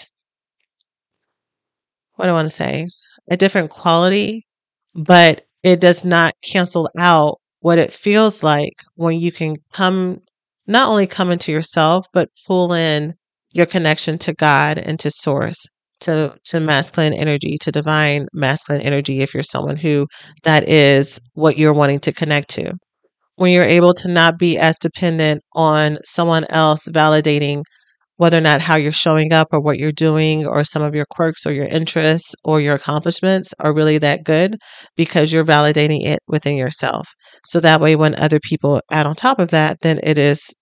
[2.16, 2.88] what do i want to say?
[3.32, 4.46] A different quality
[4.96, 10.22] but it does not cancel out what it feels like when you can come
[10.70, 13.16] not only come into yourself, but pull in
[13.52, 15.58] your connection to God and to source,
[16.02, 20.06] to, to masculine energy, to divine masculine energy, if you're someone who
[20.44, 22.74] that is what you're wanting to connect to.
[23.36, 27.64] When you're able to not be as dependent on someone else validating
[28.20, 31.06] whether or not how you're showing up or what you're doing or some of your
[31.10, 34.58] quirks or your interests or your accomplishments are really that good
[34.98, 37.08] because you're validating it within yourself.
[37.46, 40.54] So that way when other people add on top of that, then it is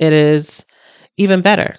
[0.00, 0.64] it is
[1.18, 1.76] even better.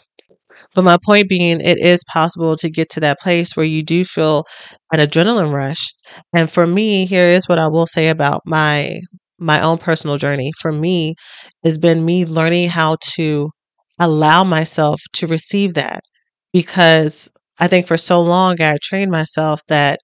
[0.76, 4.06] But my point being, it is possible to get to that place where you do
[4.06, 4.46] feel
[4.92, 5.94] an adrenaline rush.
[6.34, 9.00] And for me, here is what I will say about my
[9.40, 10.52] my own personal journey.
[10.60, 11.16] For me,
[11.64, 13.50] has been me learning how to
[14.00, 16.02] allow myself to receive that
[16.54, 20.00] because I think for so long I trained myself that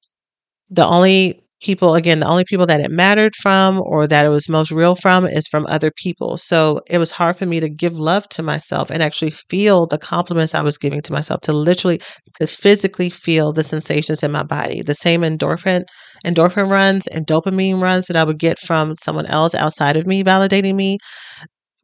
[0.69, 4.49] the only people again the only people that it mattered from or that it was
[4.49, 6.37] most real from is from other people.
[6.37, 9.97] So it was hard for me to give love to myself and actually feel the
[9.97, 12.01] compliments i was giving to myself to literally
[12.39, 14.81] to physically feel the sensations in my body.
[14.85, 15.83] The same endorphin
[16.25, 20.23] endorphin runs and dopamine runs that i would get from someone else outside of me
[20.23, 20.97] validating me.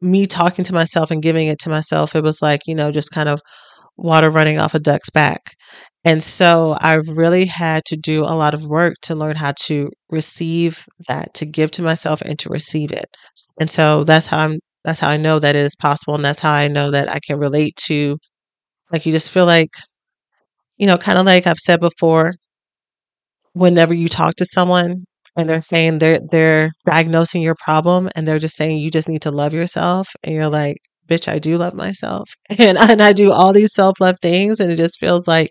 [0.02, 3.10] Me talking to myself and giving it to myself it was like you know just
[3.12, 3.40] kind of
[3.96, 5.54] water running off a duck's back
[6.04, 9.90] and so I really had to do a lot of work to learn how to
[10.10, 13.06] receive that, to give to myself and to receive it.
[13.60, 16.40] And so that's how I'm that's how I know that it is possible and that's
[16.40, 18.16] how I know that I can relate to
[18.92, 19.70] like you just feel like
[20.78, 22.32] you know, kind of like I've said before,
[23.52, 25.04] whenever you talk to someone
[25.36, 29.22] and they're saying they're they're diagnosing your problem and they're just saying you just need
[29.22, 32.30] to love yourself and you're like, bitch, I do love myself.
[32.58, 35.50] And and I do all these self-love things and it just feels like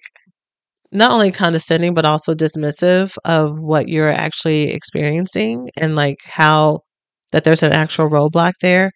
[0.91, 6.81] not only condescending but also dismissive of what you're actually experiencing and like how
[7.31, 8.91] that there's an actual roadblock there.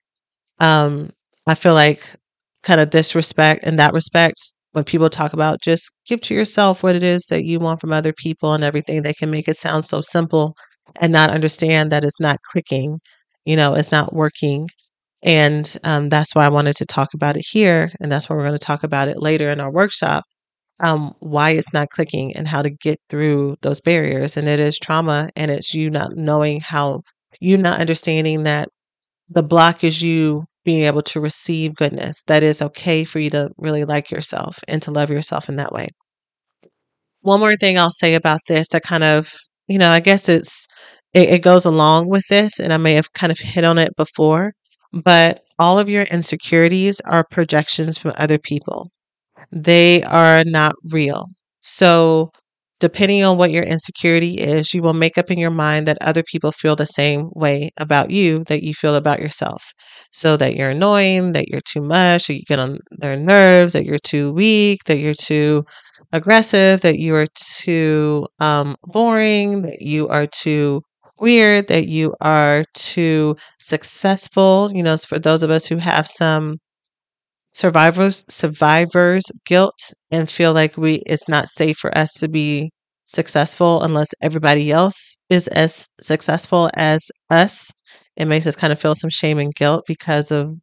[0.59, 1.11] Um
[1.47, 2.15] i feel like
[2.63, 4.35] kind of this respect and that respect
[4.73, 7.91] when people talk about just give to yourself what it is that you want from
[7.93, 10.55] other people and everything they can make it sound so simple
[11.01, 12.99] and not understand that it's not clicking
[13.45, 14.67] you know it's not working.
[15.23, 18.43] And um, that's why i wanted to talk about it here and that's why we're
[18.47, 20.23] going to talk about it later in our workshop
[20.83, 24.35] um, why it's not clicking and how to get through those barriers.
[24.37, 27.01] And it is trauma and it's you not knowing how,
[27.39, 28.69] you not understanding that
[29.29, 33.49] the block is you being able to receive goodness, that is okay for you to
[33.57, 35.87] really like yourself and to love yourself in that way.
[37.21, 39.31] One more thing I'll say about this that kind of,
[39.67, 40.67] you know, I guess it's,
[41.13, 43.95] it, it goes along with this, and I may have kind of hit on it
[43.95, 44.53] before,
[44.91, 48.89] but all of your insecurities are projections from other people
[49.51, 51.27] they are not real.
[51.61, 52.31] So
[52.79, 56.23] depending on what your insecurity is, you will make up in your mind that other
[56.23, 59.63] people feel the same way about you that you feel about yourself.
[60.11, 63.85] So that you're annoying, that you're too much, that you get on their nerves, that
[63.85, 65.63] you're too weak, that you're too
[66.11, 70.81] aggressive, that you are too um, boring, that you are too
[71.19, 74.69] weird, that you are too successful.
[74.73, 76.57] You know, for those of us who have some
[77.53, 79.77] survivors survivors guilt
[80.11, 82.71] and feel like we it's not safe for us to be
[83.05, 87.71] successful unless everybody else is as successful as us.
[88.17, 90.55] It makes us kind of feel some shame and guilt because of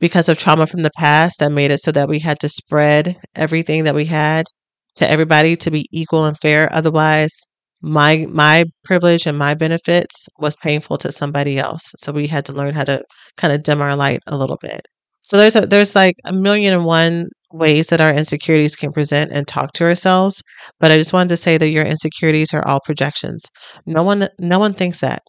[0.00, 3.16] because of trauma from the past that made it so that we had to spread
[3.34, 4.46] everything that we had
[4.96, 6.72] to everybody to be equal and fair.
[6.72, 7.32] Otherwise
[7.82, 11.82] my my privilege and my benefits was painful to somebody else.
[11.98, 13.02] So we had to learn how to
[13.36, 14.86] kind of dim our light a little bit
[15.26, 19.32] so there's a, there's like a million and one ways that our insecurities can present
[19.32, 20.42] and talk to ourselves.
[20.80, 23.44] But I just wanted to say that your insecurities are all projections.
[23.86, 25.22] No one no one thinks that.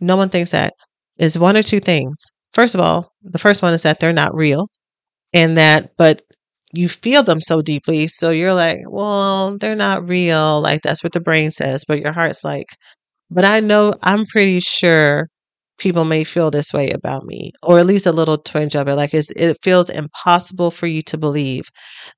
[0.00, 0.74] No one thinks that
[1.18, 2.16] is one or two things.
[2.52, 4.68] First of all, the first one is that they're not real,
[5.32, 6.22] and that but
[6.74, 10.60] you feel them so deeply, so you're like, well, they're not real.
[10.62, 12.66] Like that's what the brain says, but your heart's like,
[13.30, 15.28] but I know I'm pretty sure
[15.78, 18.94] people may feel this way about me, or at least a little twinge of it.
[18.94, 21.64] Like it feels impossible for you to believe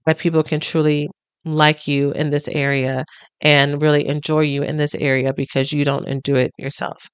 [0.07, 1.09] that people can truly
[1.45, 3.05] like you in this area
[3.41, 7.09] and really enjoy you in this area because you don't do it yourself.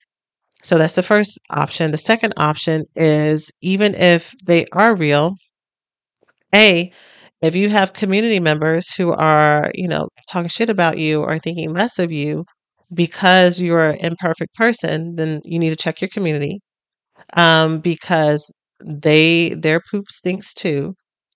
[0.62, 1.90] So that's the first option.
[1.90, 5.36] The second option is even if they are real,
[6.54, 6.92] A,
[7.42, 11.72] if you have community members who are, you know, talking shit about you or thinking
[11.72, 12.44] less of you,
[12.94, 16.60] because you're an imperfect person, then you need to check your community
[17.34, 18.52] um, because
[18.84, 20.94] they their poop stinks too.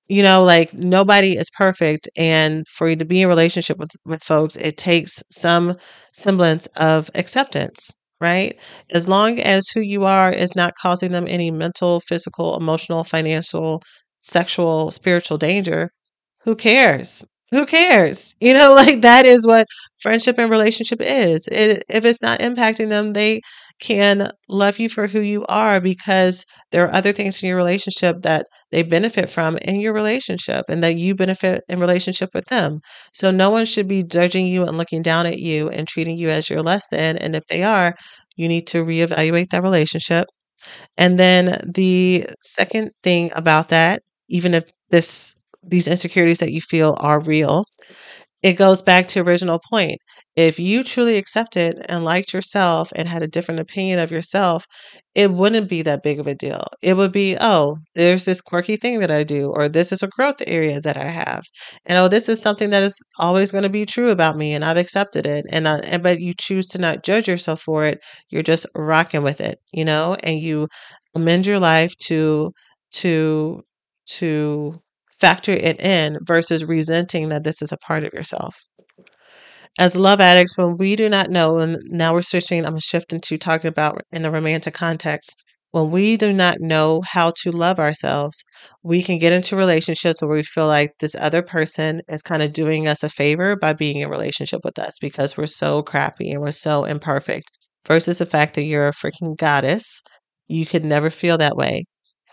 [0.09, 4.23] You know, like nobody is perfect, and for you to be in relationship with with
[4.23, 5.77] folks, it takes some
[6.13, 7.91] semblance of acceptance,
[8.21, 8.59] right?
[8.91, 13.83] As long as who you are is not causing them any mental, physical, emotional, financial,
[14.19, 15.91] sexual, spiritual danger,
[16.45, 17.25] who cares?
[17.55, 18.35] Who cares?
[18.41, 19.67] You know, like that is what
[20.01, 21.47] friendship and relationship is.
[21.49, 23.41] It, if it's not impacting them, they
[23.81, 28.23] can love you for who you are because there are other things in your relationship
[28.23, 32.81] that they benefit from in your relationship and that you benefit in relationship with them.
[33.13, 36.29] So no one should be judging you and looking down at you and treating you
[36.31, 37.17] as you're less than.
[37.19, 37.95] And if they are,
[38.37, 40.27] you need to reevaluate that relationship.
[40.97, 45.35] And then the second thing about that, even if this
[45.69, 47.67] these insecurities that you feel are real,
[48.43, 49.99] it goes back to original point.
[50.37, 54.67] If you truly accepted and liked yourself and had a different opinion of yourself,
[55.15, 56.65] it wouldn't be that big of a deal.
[56.83, 60.09] It would be, oh, there's this quirky thing that I do, or this is a
[60.09, 61.45] growth area that I have,
[61.87, 64.65] and oh, this is something that is always going to be true about me, and
[64.65, 65.47] I've accepted it.
[65.51, 68.01] And, I, and but you choose to not judge yourself for it.
[68.31, 70.69] You're just rocking with it, you know, and you
[71.15, 72.53] amend your life to
[72.97, 73.63] to
[74.07, 74.81] to
[75.25, 78.55] factor it in versus resenting that this is a part of yourself.
[79.79, 83.39] As love addicts, when we do not know, and now we're switching, I'm shifting to
[83.39, 85.35] talking about in a romantic context.
[85.71, 88.45] When we do not know how to love ourselves,
[88.83, 92.53] we can get into relationships where we feel like this other person is kind of
[92.53, 96.43] doing us a favor by being in relationship with us because we're so crappy and
[96.43, 97.51] we're so imperfect.
[97.89, 100.03] Versus the fact that you're a freaking goddess,
[100.49, 101.85] you could never feel that way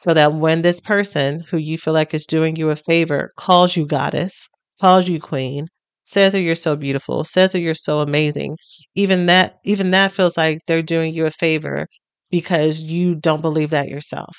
[0.01, 3.75] so that when this person who you feel like is doing you a favor calls
[3.75, 4.47] you goddess,
[4.81, 5.67] calls you queen,
[6.01, 8.57] says that you're so beautiful, says that you're so amazing,
[8.95, 11.85] even that even that feels like they're doing you a favor
[12.31, 14.35] because you don't believe that yourself.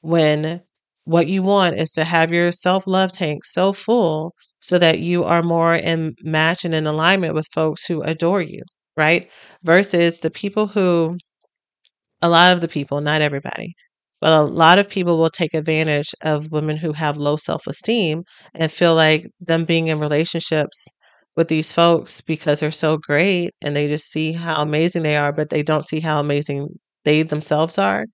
[0.00, 0.62] When
[1.04, 5.42] what you want is to have your self-love tank so full so that you are
[5.42, 8.62] more in match and in alignment with folks who adore you,
[8.96, 9.30] right?
[9.62, 11.16] Versus the people who
[12.22, 13.74] a lot of the people, not everybody,
[14.20, 18.22] but a lot of people will take advantage of women who have low self esteem
[18.54, 20.84] and feel like them being in relationships
[21.36, 25.32] with these folks because they're so great and they just see how amazing they are,
[25.32, 26.68] but they don't see how amazing
[27.04, 28.04] they themselves are.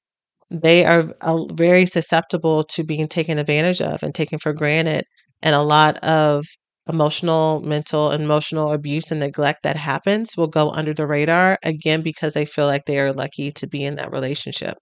[0.50, 1.12] They are
[1.52, 5.04] very susceptible to being taken advantage of and taken for granted.
[5.42, 6.44] And a lot of
[6.88, 12.34] emotional, mental, emotional abuse and neglect that happens will go under the radar again because
[12.34, 14.76] they feel like they are lucky to be in that relationship.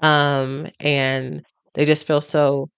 [0.00, 1.42] Um, and
[1.74, 2.68] they just feel so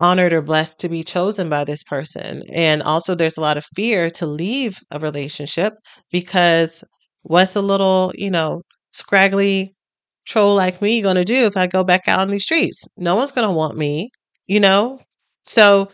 [0.00, 2.42] honored or blessed to be chosen by this person.
[2.52, 5.74] And also, there's a lot of fear to leave a relationship
[6.10, 6.84] because
[7.22, 9.74] what's a little, you know, scraggly
[10.26, 12.84] troll like me going to do if I go back out on these streets?
[12.96, 14.10] No one's going to want me,
[14.46, 15.00] you know?
[15.44, 15.90] So,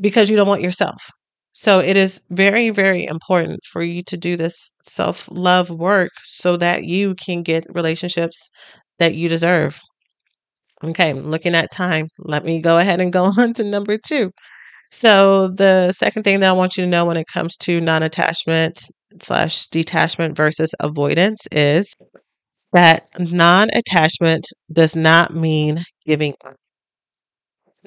[0.00, 1.10] because you don't want yourself.
[1.52, 6.56] So it is very, very important for you to do this self love work so
[6.58, 8.50] that you can get relationships
[8.98, 9.80] that you deserve.
[10.84, 12.08] Okay, looking at time.
[12.18, 14.30] Let me go ahead and go on to number two.
[14.90, 18.80] So the second thing that I want you to know when it comes to non-attachment
[19.20, 21.94] slash detachment versus avoidance is
[22.72, 26.56] that non-attachment does not mean giving up.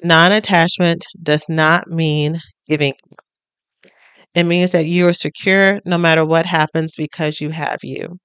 [0.02, 3.24] Non-attachment does not mean giving up.
[4.34, 8.18] It means that you are secure no matter what happens because you have you.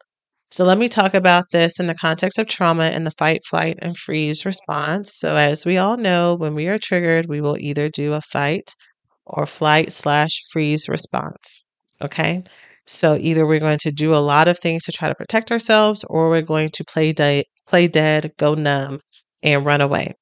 [0.56, 3.76] So let me talk about this in the context of trauma and the fight, flight,
[3.80, 5.12] and freeze response.
[5.14, 8.74] So as we all know, when we are triggered, we will either do a fight
[9.26, 11.66] or flight slash freeze response.
[12.02, 12.42] Okay.
[12.88, 16.06] So either we're going to do a lot of things to try to protect ourselves,
[16.08, 19.02] or we're going to play de- play dead, go numb,
[19.44, 20.14] and run away.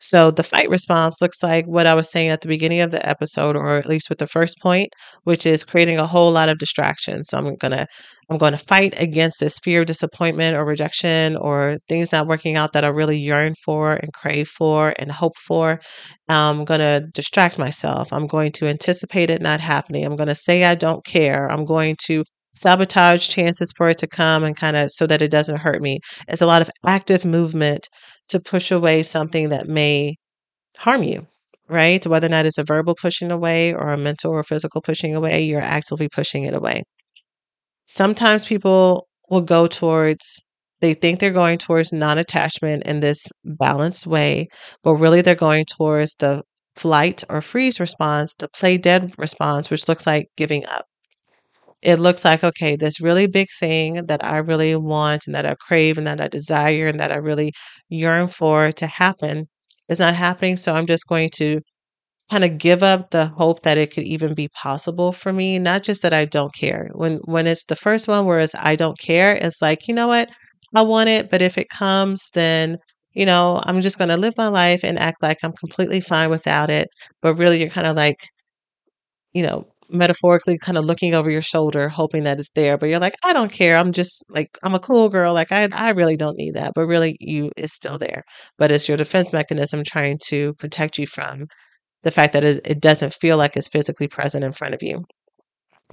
[0.00, 3.06] So the fight response looks like what I was saying at the beginning of the
[3.06, 4.88] episode, or at least with the first point,
[5.24, 7.28] which is creating a whole lot of distractions.
[7.28, 7.86] So I'm gonna
[8.30, 12.56] I'm going to fight against this fear of disappointment or rejection or things not working
[12.56, 15.80] out that I really yearn for and crave for and hope for.
[16.28, 18.12] I'm going to distract myself.
[18.12, 20.04] I'm going to anticipate it not happening.
[20.04, 21.50] I'm going to say I don't care.
[21.50, 22.22] I'm going to
[22.54, 26.00] sabotage chances for it to come and kind of so that it doesn't hurt me.
[26.28, 27.88] It's a lot of active movement
[28.28, 30.16] to push away something that may
[30.76, 31.26] harm you,
[31.68, 32.04] right?
[32.06, 35.42] Whether or not it's a verbal pushing away or a mental or physical pushing away,
[35.42, 36.82] you're actively pushing it away.
[37.84, 40.42] Sometimes people will go towards,
[40.80, 44.48] they think they're going towards non attachment in this balanced way,
[44.82, 46.42] but really they're going towards the
[46.76, 50.86] flight or freeze response, the play dead response, which looks like giving up
[51.82, 55.54] it looks like okay this really big thing that i really want and that i
[55.66, 57.52] crave and that i desire and that i really
[57.88, 59.46] yearn for to happen
[59.88, 61.60] is not happening so i'm just going to
[62.30, 65.82] kind of give up the hope that it could even be possible for me not
[65.82, 66.88] just that i don't care.
[66.94, 70.08] When when it's the first one where it's i don't care it's like you know
[70.08, 70.28] what?
[70.76, 72.78] I want it but if it comes then
[73.14, 76.30] you know i'm just going to live my life and act like i'm completely fine
[76.30, 76.88] without it.
[77.22, 78.18] But really you're kind of like
[79.32, 82.98] you know metaphorically kind of looking over your shoulder hoping that it's there but you're
[82.98, 83.76] like i don't care.
[83.76, 85.34] I'm just like i'm a cool girl.
[85.34, 86.72] Like i i really don't need that.
[86.74, 88.22] But really you it's still there.
[88.58, 91.46] But it's your defense mechanism trying to protect you from
[92.02, 95.04] the fact that it, it doesn't feel like it's physically present in front of you.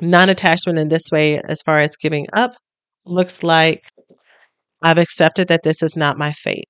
[0.02, 2.54] Non-attachment in this way as far as giving up
[3.06, 3.90] looks like
[4.84, 6.66] i've accepted that this is not my fate.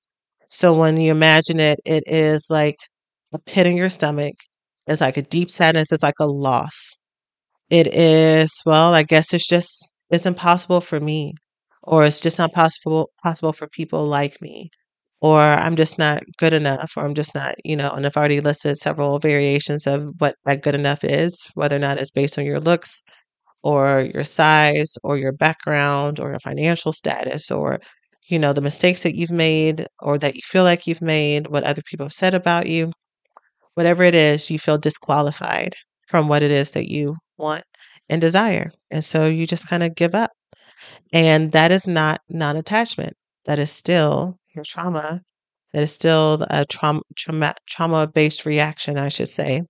[0.50, 2.76] So when you imagine it it is like
[3.32, 4.34] a pit in your stomach.
[4.86, 5.92] It's like a deep sadness.
[5.92, 6.96] It's like a loss
[7.70, 11.34] it is, well, I guess it's just it's impossible for me
[11.82, 14.70] or it's just not possible possible for people like me
[15.20, 18.40] or I'm just not good enough or I'm just not, you know, and I've already
[18.40, 22.46] listed several variations of what that good enough is, whether or not it's based on
[22.46, 23.02] your looks
[23.62, 27.80] or your size or your background or your financial status or
[28.28, 31.64] you know the mistakes that you've made or that you feel like you've made, what
[31.64, 32.92] other people have said about you.
[33.74, 35.76] Whatever it is, you feel disqualified
[36.08, 37.64] from what it is that you want
[38.08, 38.70] and desire.
[38.90, 40.32] And so you just kind of give up.
[41.12, 43.14] And that is not non attachment.
[43.46, 45.22] That is still your trauma.
[45.72, 47.02] That is still a trauma
[47.68, 49.62] trauma based reaction, I should say,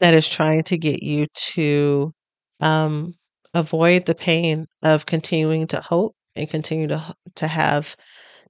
[0.00, 2.12] that is trying to get you to
[2.60, 3.14] um,
[3.54, 7.96] avoid the pain of continuing to hope and continue to to have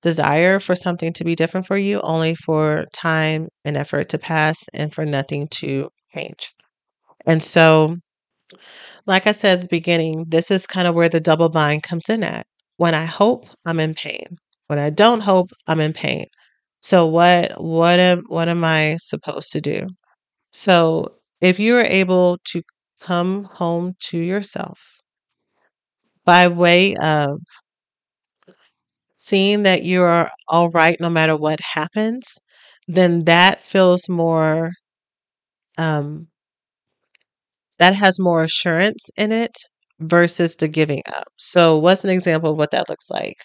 [0.03, 4.57] desire for something to be different for you, only for time and effort to pass
[4.75, 6.55] and for nothing to change.
[7.27, 7.97] And so,
[9.07, 12.09] like I said at the beginning, this is kind of where the double bind comes
[12.09, 12.47] in at.
[12.77, 14.39] When I hope, I'm in pain.
[14.69, 16.27] When I don't hope, I'm in pain.
[16.83, 19.87] So what what am what am I supposed to do?
[20.53, 22.63] So if you are able to
[23.03, 24.81] come home to yourself
[26.25, 27.41] by way of
[29.17, 32.39] seeing that you are all right no matter what happens,
[32.89, 34.71] then that feels more
[35.79, 36.29] um
[37.79, 39.57] that has more assurance in it
[40.01, 41.29] versus the giving up.
[41.39, 43.37] So, what's an example of what that looks like?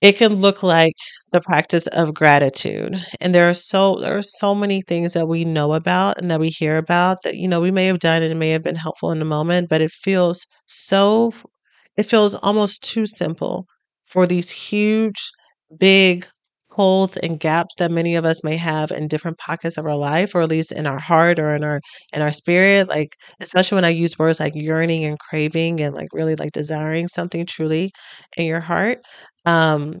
[0.00, 0.94] It can look like
[1.30, 3.02] the practice of gratitude.
[3.20, 6.40] And there are so there are so many things that we know about and that
[6.40, 8.76] we hear about that you know we may have done and it may have been
[8.76, 11.32] helpful in the moment, but it feels so
[11.96, 13.66] it feels almost too simple
[14.06, 15.20] for these huge
[15.78, 16.26] big
[16.80, 20.34] holes and gaps that many of us may have in different pockets of our life
[20.34, 21.78] or at least in our heart or in our
[22.14, 23.10] in our spirit like
[23.40, 27.46] especially when i use words like yearning and craving and like really like desiring something
[27.46, 27.90] truly
[28.36, 28.98] in your heart
[29.46, 29.94] um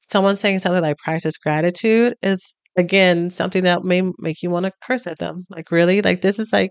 [0.00, 4.72] someone saying something like practice gratitude is again something that may make you want to
[4.86, 6.70] curse at them like really like this is like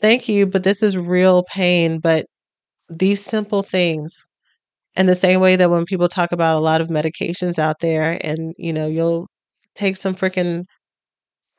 [0.00, 2.00] thank you, but this is real pain.
[2.00, 2.26] But
[2.90, 4.28] these simple things,
[4.96, 8.18] and the same way that when people talk about a lot of medications out there,
[8.22, 9.28] and you know, you'll
[9.76, 10.64] take some freaking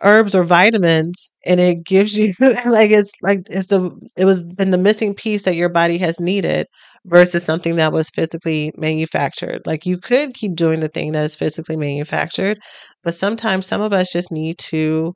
[0.02, 2.32] herbs or vitamins and it gives you
[2.66, 6.20] like it's like it's the it was been the missing piece that your body has
[6.20, 6.68] needed
[7.06, 9.62] versus something that was physically manufactured.
[9.66, 12.60] Like you could keep doing the thing that is physically manufactured
[13.04, 15.14] but sometimes some of us just need to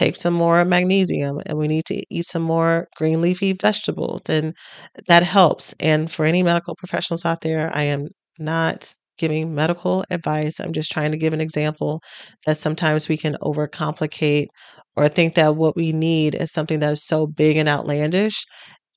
[0.00, 4.54] take some more magnesium and we need to eat some more green leafy vegetables and
[5.08, 10.58] that helps and for any medical professionals out there i am not giving medical advice.
[10.60, 12.00] I'm just trying to give an example
[12.46, 14.46] that sometimes we can overcomplicate
[14.96, 18.46] or think that what we need is something that is so big and outlandish.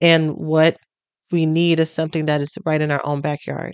[0.02, 0.78] And what
[1.32, 3.74] we need is something that is right in our own backyard.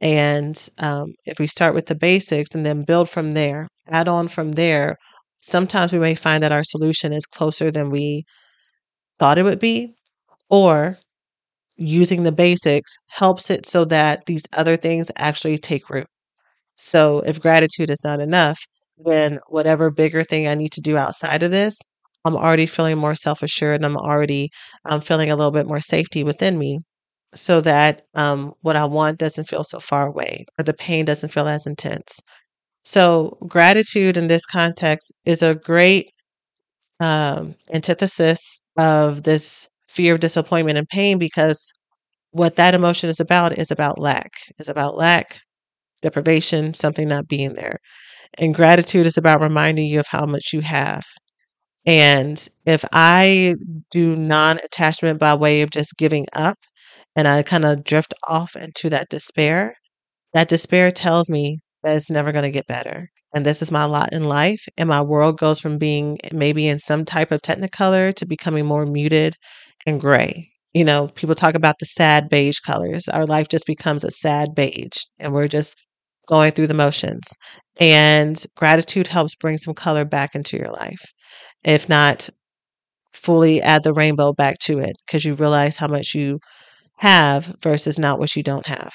[0.00, 4.28] And um, if we start with the basics and then build from there, add on
[4.28, 4.96] from there,
[5.38, 8.24] sometimes we may find that our solution is closer than we
[9.18, 9.94] thought it would be.
[10.50, 10.98] Or
[11.76, 16.06] using the basics helps it so that these other things actually take root.
[16.76, 18.60] So if gratitude is not enough,
[18.98, 21.78] then whatever bigger thing I need to do outside of this,
[22.24, 24.50] I'm already feeling more self assured and I'm already
[24.86, 26.80] um, feeling a little bit more safety within me
[27.34, 31.30] so that um, what I want doesn't feel so far away or the pain doesn't
[31.30, 32.20] feel as intense.
[32.86, 36.12] So, gratitude in this context is a great
[37.00, 41.72] um, antithesis of this fear of disappointment and pain because
[42.30, 44.30] what that emotion is about is about lack,
[44.60, 45.40] is about lack,
[46.02, 47.78] deprivation, something not being there.
[48.38, 51.02] And gratitude is about reminding you of how much you have.
[51.86, 53.56] And if I
[53.90, 56.58] do non attachment by way of just giving up
[57.16, 59.74] and I kind of drift off into that despair,
[60.34, 63.08] that despair tells me that it's never going to get better.
[63.32, 64.66] And this is my lot in life.
[64.76, 68.66] And my world goes from being eh, maybe in some type of technicolor to becoming
[68.66, 69.34] more muted
[69.86, 70.50] and gray.
[70.74, 73.06] You know, people talk about the sad beige colors.
[73.08, 75.76] Our life just becomes a sad beige, and we're just
[76.26, 77.22] going through the motions.
[77.78, 81.02] And gratitude helps bring some color back into your life.
[81.62, 82.28] If not,
[83.14, 86.40] fully add the rainbow back to it because you realize how much you
[86.98, 88.92] have versus not what you don't have.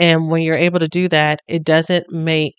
[0.00, 2.54] And when you're able to do that, it doesn't make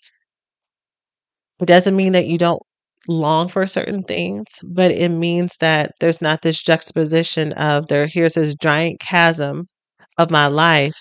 [1.60, 2.62] it doesn't mean that you don't
[3.08, 8.34] long for certain things, but it means that there's not this juxtaposition of there, here's
[8.34, 9.66] this giant chasm
[10.18, 10.94] of my life,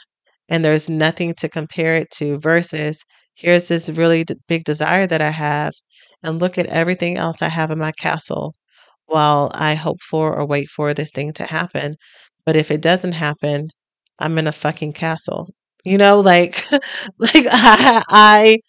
[0.50, 3.04] and there's nothing to compare it to, versus
[3.36, 5.74] here's this really d- big desire that I have,
[6.24, 8.54] and look at everything else I have in my castle
[9.08, 11.96] while I hope for or wait for this thing to happen.
[12.46, 13.70] But if it doesn't happen,
[14.20, 15.50] I'm in a fucking castle.
[15.86, 16.66] You know, like
[17.20, 18.60] like I, I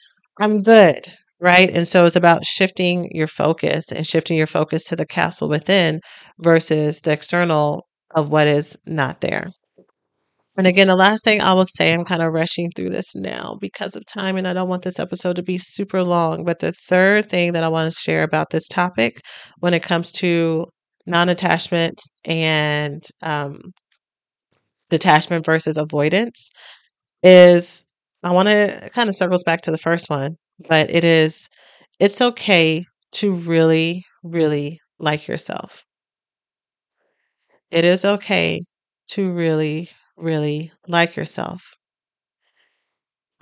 [0.41, 1.71] I'm good right?
[1.71, 6.01] And so it's about shifting your focus and shifting your focus to the castle within
[6.39, 9.51] versus the external of what is not there.
[10.57, 13.57] And again, the last thing I will say, I'm kind of rushing through this now
[13.61, 16.45] because of time, and I don't want this episode to be super long.
[16.45, 19.21] But the third thing that I want to share about this topic
[19.61, 20.67] when it comes to
[21.07, 23.73] non attachment and um,
[24.91, 26.51] detachment versus avoidance
[27.23, 27.85] is
[28.23, 30.37] I want to kind of circles back to the first one,
[30.69, 31.49] but it is
[31.99, 35.85] it's okay to really, really like yourself.
[37.73, 38.63] It is okay
[39.09, 41.75] to really, really like yourself.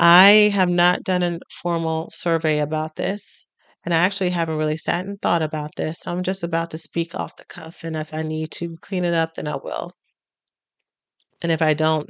[0.01, 3.47] I have not done a formal survey about this,
[3.85, 6.01] and I actually haven't really sat and thought about this.
[6.01, 9.05] So I'm just about to speak off the cuff, and if I need to clean
[9.05, 9.93] it up, then I will.
[11.43, 12.09] And if I don't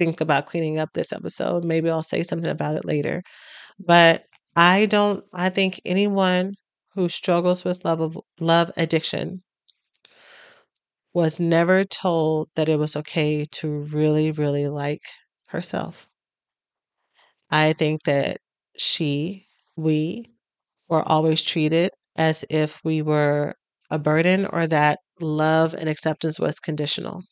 [0.00, 3.22] think about cleaning up this episode, maybe I'll say something about it later.
[3.78, 4.24] But
[4.56, 6.54] I don't I think anyone
[6.94, 9.42] who struggles with love of love addiction
[11.12, 15.02] was never told that it was okay to really, really like
[15.50, 16.08] herself.
[17.52, 18.38] I think that
[18.76, 19.46] she,
[19.76, 20.32] we
[20.88, 23.54] were always treated as if we were
[23.90, 27.22] a burden or that love and acceptance was conditional.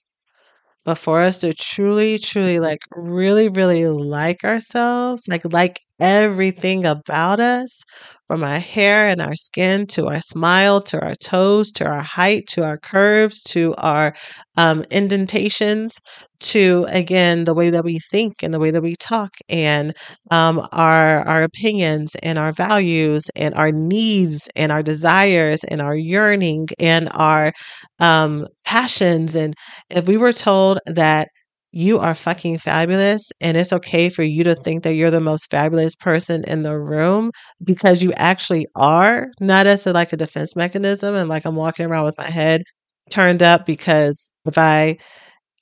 [0.89, 7.41] But for us to truly, truly like really, really like ourselves, like like everything about
[7.41, 7.83] us,
[8.27, 12.47] from our hair and our skin to our smile to our toes to our height
[12.49, 14.15] to our curves to our
[14.57, 15.95] um, indentations
[16.41, 19.95] to again the way that we think and the way that we talk and
[20.31, 25.97] um, our our opinions and our values and our needs and our desires and our
[25.97, 27.53] yearning and our
[28.01, 29.35] um, passions.
[29.35, 29.55] And
[29.91, 31.29] if we were told that
[31.73, 35.51] you are fucking fabulous and it's okay for you to think that you're the most
[35.51, 37.31] fabulous person in the room
[37.63, 41.87] because you actually are not as a, like a defense mechanism and like i'm walking
[41.87, 42.63] around with my head
[43.11, 44.97] turned up because if I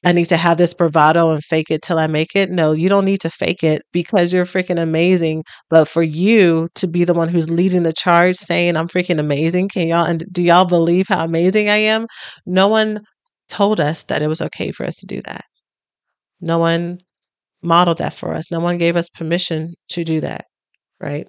[0.04, 2.50] I need to have this bravado and fake it till I make it.
[2.50, 5.42] No, you don't need to fake it because you're freaking amazing.
[5.68, 9.68] But for you to be the one who's leading the charge saying I'm freaking amazing,
[9.68, 12.06] can y'all and do y'all believe how amazing I am?
[12.46, 13.00] No one
[13.48, 15.44] told us that it was okay for us to do that.
[16.40, 17.00] No one
[17.62, 18.50] modeled that for us.
[18.50, 20.46] No one gave us permission to do that,
[21.00, 21.28] right?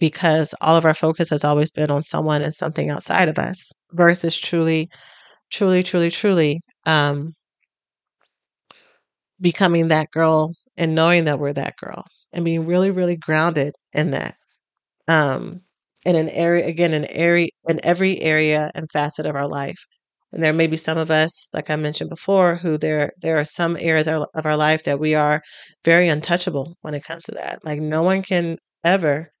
[0.00, 3.72] Because all of our focus has always been on someone and something outside of us
[3.92, 4.90] versus truly,
[5.50, 7.34] truly, truly, truly um,
[9.40, 14.10] becoming that girl and knowing that we're that girl and being really, really grounded in
[14.12, 14.34] that.
[15.08, 15.62] Um,
[16.04, 19.78] in an area, again, in area, in every area and facet of our life.
[20.32, 23.44] And there may be some of us, like I mentioned before, who there there are
[23.44, 25.42] some areas of our life that we are
[25.84, 27.64] very untouchable when it comes to that.
[27.64, 29.32] Like no one can ever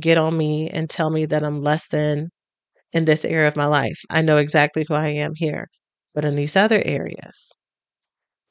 [0.00, 2.30] get on me and tell me that I'm less than
[2.92, 4.00] in this area of my life.
[4.10, 5.68] I know exactly who I am here.
[6.14, 7.52] But in these other areas,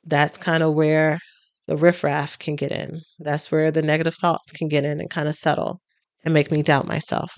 [0.05, 1.19] that's kind of where
[1.67, 3.01] the riffraff can get in.
[3.19, 5.81] That's where the negative thoughts can get in and kind of settle
[6.23, 7.33] and make me doubt myself.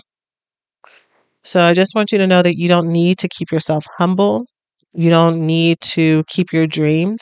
[1.47, 4.45] So I just want you to know that you don't need to keep yourself humble.
[4.93, 7.21] You don't need to keep your dreams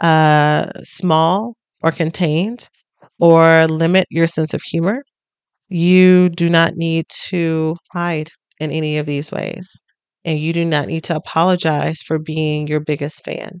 [0.00, 2.68] uh, small or contained
[3.18, 5.02] or limit your sense of humor.
[5.68, 9.68] You do not need to hide in any of these ways.
[10.24, 13.60] And you do not need to apologize for being your biggest fan.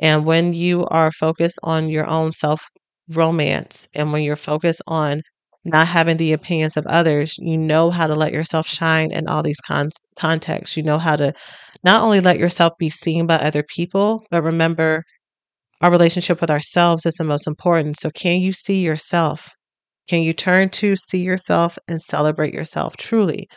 [0.00, 2.62] And when you are focused on your own self
[3.08, 5.22] romance and when you're focused on
[5.64, 9.42] not having the opinions of others, you know how to let yourself shine in all
[9.42, 10.76] these con- contexts.
[10.76, 11.32] You know how to
[11.84, 15.04] not only let yourself be seen by other people, but remember
[15.80, 17.98] our relationship with ourselves is the most important.
[18.00, 19.50] So, can you see yourself?
[20.08, 23.48] Can you turn to see yourself and celebrate yourself truly?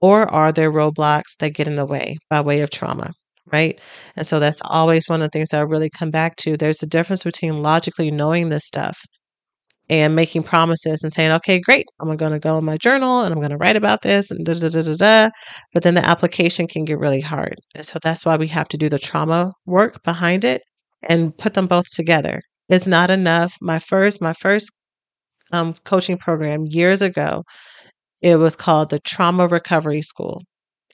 [0.00, 3.12] Or are there roadblocks that get in the way by way of trauma?
[3.52, 3.80] Right.
[4.16, 6.56] And so that's always one of the things that I really come back to.
[6.56, 8.98] There's a difference between logically knowing this stuff
[9.88, 13.32] and making promises and saying, okay, great, I'm going to go in my journal and
[13.32, 15.30] I'm going to write about this and da da da da da.
[15.72, 17.54] But then the application can get really hard.
[17.74, 20.62] And so that's why we have to do the trauma work behind it
[21.08, 22.40] and put them both together.
[22.68, 23.54] It's not enough.
[23.60, 24.72] My first, my first
[25.52, 27.44] um, coaching program years ago,
[28.22, 30.42] it was called the Trauma Recovery School.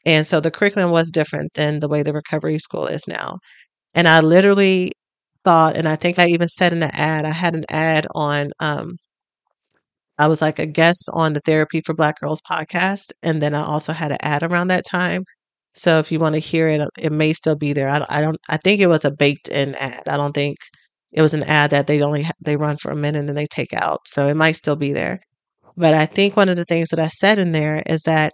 [0.04, 3.38] And so the curriculum was different than the way the recovery school is now.
[3.94, 4.92] And I literally
[5.44, 8.52] thought, and I think I even said in the ad, I had an ad on,
[8.60, 8.96] um,
[10.18, 13.12] I was like a guest on the Therapy for Black Girls podcast.
[13.22, 15.24] And then I also had an ad around that time.
[15.74, 17.88] So if you want to hear it, it may still be there.
[17.88, 20.02] I I don't, I think it was a baked in ad.
[20.06, 20.58] I don't think
[21.12, 23.46] it was an ad that they only, they run for a minute and then they
[23.46, 24.00] take out.
[24.06, 25.20] So it might still be there.
[25.76, 28.32] But I think one of the things that I said in there is that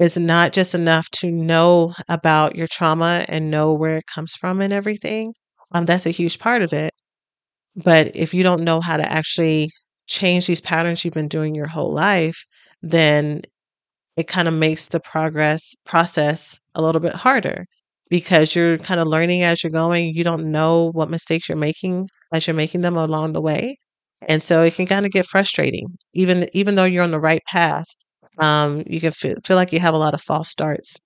[0.00, 4.60] it's not just enough to know about your trauma and know where it comes from
[4.62, 5.34] and everything.
[5.72, 6.92] Um, that's a huge part of it.
[7.76, 9.70] But if you don't know how to actually
[10.08, 12.44] change these patterns you've been doing your whole life,
[12.82, 13.42] then
[14.16, 17.66] it kind of makes the progress process a little bit harder
[18.10, 20.14] because you're kind of learning as you're going.
[20.14, 23.78] You don't know what mistakes you're making as you're making them along the way.
[24.28, 27.42] And so it can kind of get frustrating, even even though you're on the right
[27.48, 27.86] path.
[28.38, 30.96] Um, you can feel, feel like you have a lot of false starts.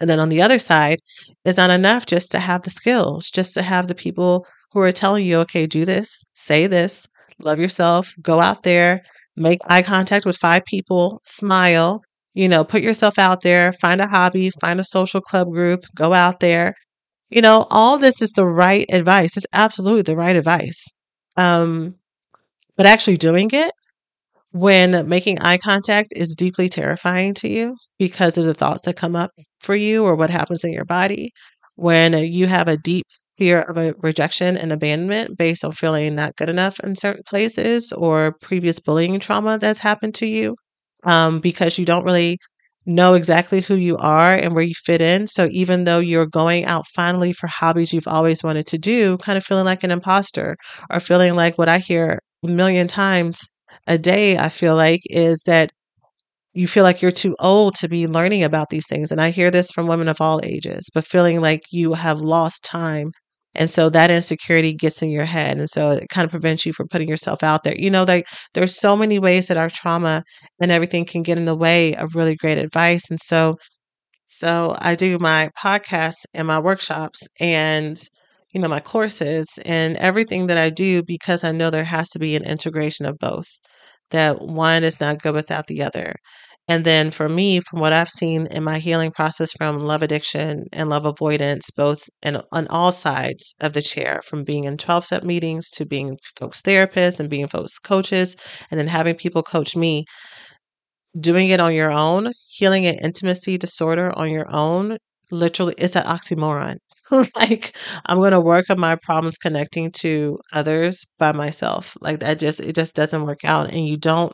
[0.00, 1.00] And then on the other side,
[1.44, 4.92] it's not enough just to have the skills, just to have the people who are
[4.92, 7.06] telling you, okay, do this, say this,
[7.40, 9.02] love yourself, go out there,
[9.36, 12.02] make eye contact with five people, smile,
[12.34, 16.12] you know, put yourself out there, find a hobby, find a social club group, go
[16.12, 16.74] out there.
[17.30, 19.36] You know, all this is the right advice.
[19.36, 20.86] It's absolutely the right advice.
[21.36, 21.96] Um,
[22.76, 23.72] but actually doing it
[24.52, 29.16] when making eye contact is deeply terrifying to you because of the thoughts that come
[29.16, 29.30] up
[29.60, 31.30] for you or what happens in your body,
[31.76, 36.48] when you have a deep fear of rejection and abandonment based on feeling not good
[36.50, 40.56] enough in certain places or previous bullying trauma that's happened to you,
[41.04, 42.38] um, because you don't really
[42.86, 45.26] know exactly who you are and where you fit in.
[45.26, 49.36] So even though you're going out finally for hobbies you've always wanted to do, kind
[49.36, 50.56] of feeling like an imposter
[50.90, 53.42] or feeling like what I hear a million times
[53.88, 55.72] a day, I feel like, is that
[56.54, 59.12] you feel like you're too old to be learning about these things.
[59.12, 62.64] And I hear this from women of all ages, but feeling like you have lost
[62.64, 63.12] time.
[63.54, 65.58] And so that insecurity gets in your head.
[65.58, 67.74] And so it kind of prevents you from putting yourself out there.
[67.78, 70.22] You know, like there's so many ways that our trauma
[70.60, 73.10] and everything can get in the way of really great advice.
[73.10, 73.56] And so
[74.26, 78.00] so I do my podcasts and my workshops and
[78.52, 82.18] you know my courses and everything that I do because I know there has to
[82.18, 83.48] be an integration of both.
[84.10, 86.14] That one is not good without the other.
[86.68, 90.64] And then for me, from what I've seen in my healing process from love addiction
[90.72, 95.06] and love avoidance, both in, on all sides of the chair, from being in 12
[95.06, 98.36] step meetings to being folks therapists and being folks coaches,
[98.70, 100.04] and then having people coach me,
[101.20, 104.98] doing it on your own, healing an intimacy disorder on your own,
[105.30, 106.76] literally, it's an oxymoron.
[107.36, 111.96] like I'm going to work on my problems connecting to others by myself.
[112.00, 114.32] Like that just it just doesn't work out and you don't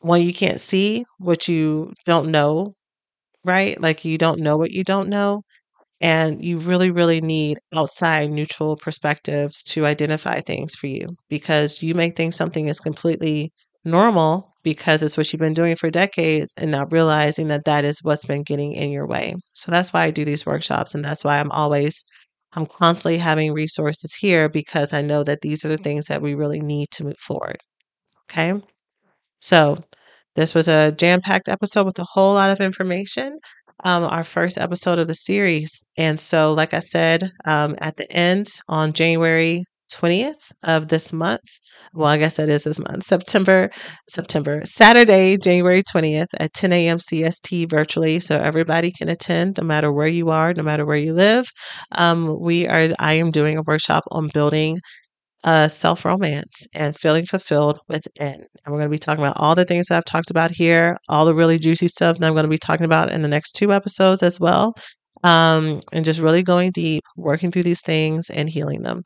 [0.00, 2.74] when you can't see what you don't know,
[3.44, 3.80] right?
[3.80, 5.42] Like you don't know what you don't know.
[6.00, 11.94] And you really, really need outside neutral perspectives to identify things for you because you
[11.94, 13.50] may think something is completely
[13.84, 18.02] normal because it's what you've been doing for decades and not realizing that that is
[18.02, 19.34] what's been getting in your way.
[19.54, 22.04] So that's why I do these workshops and that's why I'm always
[22.54, 26.34] I'm constantly having resources here because I know that these are the things that we
[26.34, 27.58] really need to move forward.
[28.30, 28.54] Okay?
[29.40, 29.84] So,
[30.36, 33.38] this was a jam packed episode with a whole lot of information.
[33.84, 35.84] Um, our first episode of the series.
[35.96, 41.48] And so, like I said, um, at the end on January 20th of this month,
[41.94, 43.70] well, I guess that is this month, September,
[44.08, 46.98] September, Saturday, January 20th at 10 a.m.
[46.98, 48.20] CST virtually.
[48.20, 51.46] So everybody can attend no matter where you are, no matter where you live.
[51.92, 54.78] Um, we are, I am doing a workshop on building
[55.44, 58.34] uh, self romance and feeling fulfilled within.
[58.34, 60.96] And we're going to be talking about all the things that I've talked about here,
[61.08, 63.52] all the really juicy stuff that I'm going to be talking about in the next
[63.52, 64.74] two episodes as well.
[65.24, 69.02] Um, and just really going deep, working through these things and healing them.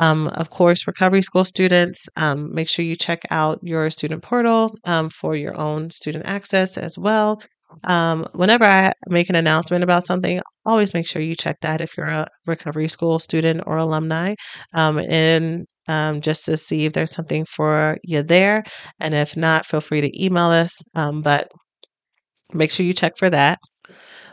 [0.00, 4.74] Um, of course, recovery school students, um, make sure you check out your student portal
[4.84, 7.40] um, for your own student access as well.
[7.84, 11.96] Um, whenever I make an announcement about something, always make sure you check that if
[11.96, 14.34] you're a recovery school student or alumni,
[14.74, 18.62] um, and um, just to see if there's something for you there.
[19.00, 20.76] And if not, feel free to email us.
[20.94, 21.48] But
[22.52, 23.58] make sure you check for that.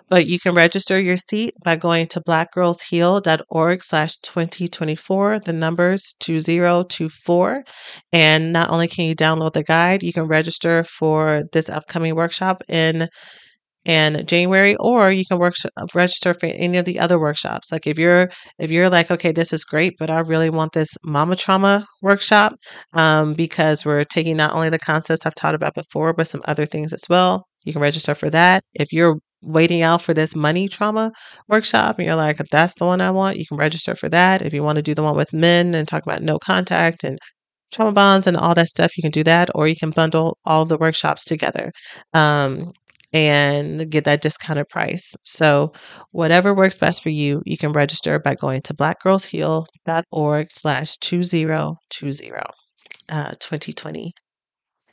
[0.10, 5.40] But you can register your seat by going to blackgirlsheal.org slash 2024.
[5.40, 7.64] The number's 2024.
[8.12, 12.64] And not only can you download the guide, you can register for this upcoming workshop
[12.68, 13.08] in
[13.86, 15.56] in January, or you can work,
[15.96, 17.72] register for any of the other workshops.
[17.72, 18.30] Like if you're
[18.60, 22.54] if you're like, okay, this is great, but I really want this mama trauma workshop
[22.94, 26.66] um, because we're taking not only the concepts I've taught about before, but some other
[26.66, 27.49] things as well.
[27.64, 28.64] You can register for that.
[28.74, 31.12] If you're waiting out for this money trauma
[31.48, 34.42] workshop and you're like, that's the one I want, you can register for that.
[34.42, 37.18] If you want to do the one with men and talk about no contact and
[37.72, 40.66] trauma bonds and all that stuff, you can do that, or you can bundle all
[40.66, 41.72] the workshops together.
[42.14, 42.74] Um,
[43.12, 45.16] and get that discounted price.
[45.24, 45.74] So
[46.12, 51.76] whatever works best for you, you can register by going to blackgirlsheal.org slash 2020
[53.10, 54.14] uh, 2020.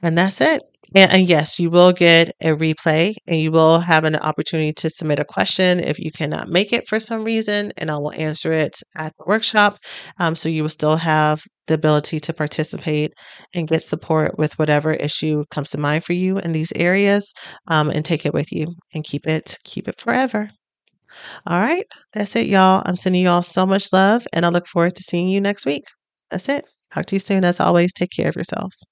[0.02, 0.62] And that's it.
[0.95, 4.91] And, and, yes, you will get a replay and you will have an opportunity to
[4.91, 8.53] submit a question if you cannot make it for some reason, and I will answer
[8.53, 9.78] it at the workshop.
[10.20, 13.12] Um, so you will still have the ability to participate
[13.55, 17.32] and get support with whatever issue comes to mind for you in these areas
[17.68, 20.51] um, and take it with you and keep it keep it forever.
[21.47, 22.82] All right, that's it, y'all.
[22.87, 25.66] I'm sending you all so much love and I look forward to seeing you next
[25.66, 25.84] week.
[26.30, 26.64] That's it.
[26.95, 27.45] Talk to you soon.
[27.45, 28.82] As always, take care of yourselves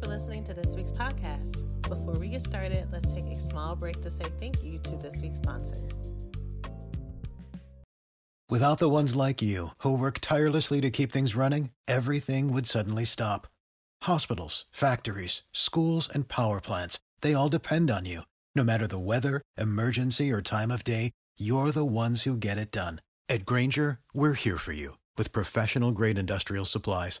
[0.00, 1.62] for listening to this week's podcast.
[1.82, 5.20] Before we get started, let's take a small break to say thank you to this
[5.20, 5.92] week's sponsors.
[8.48, 13.04] Without the ones like you, who work tirelessly to keep things running, everything would suddenly
[13.04, 13.46] stop.
[14.02, 18.22] Hospitals, factories, schools, and power plants, they all depend on you.
[18.56, 22.72] No matter the weather, emergency, or time of day, you're the ones who get it
[22.72, 23.00] done.
[23.28, 27.20] At Grainger, we're here for you with professional grade industrial supplies.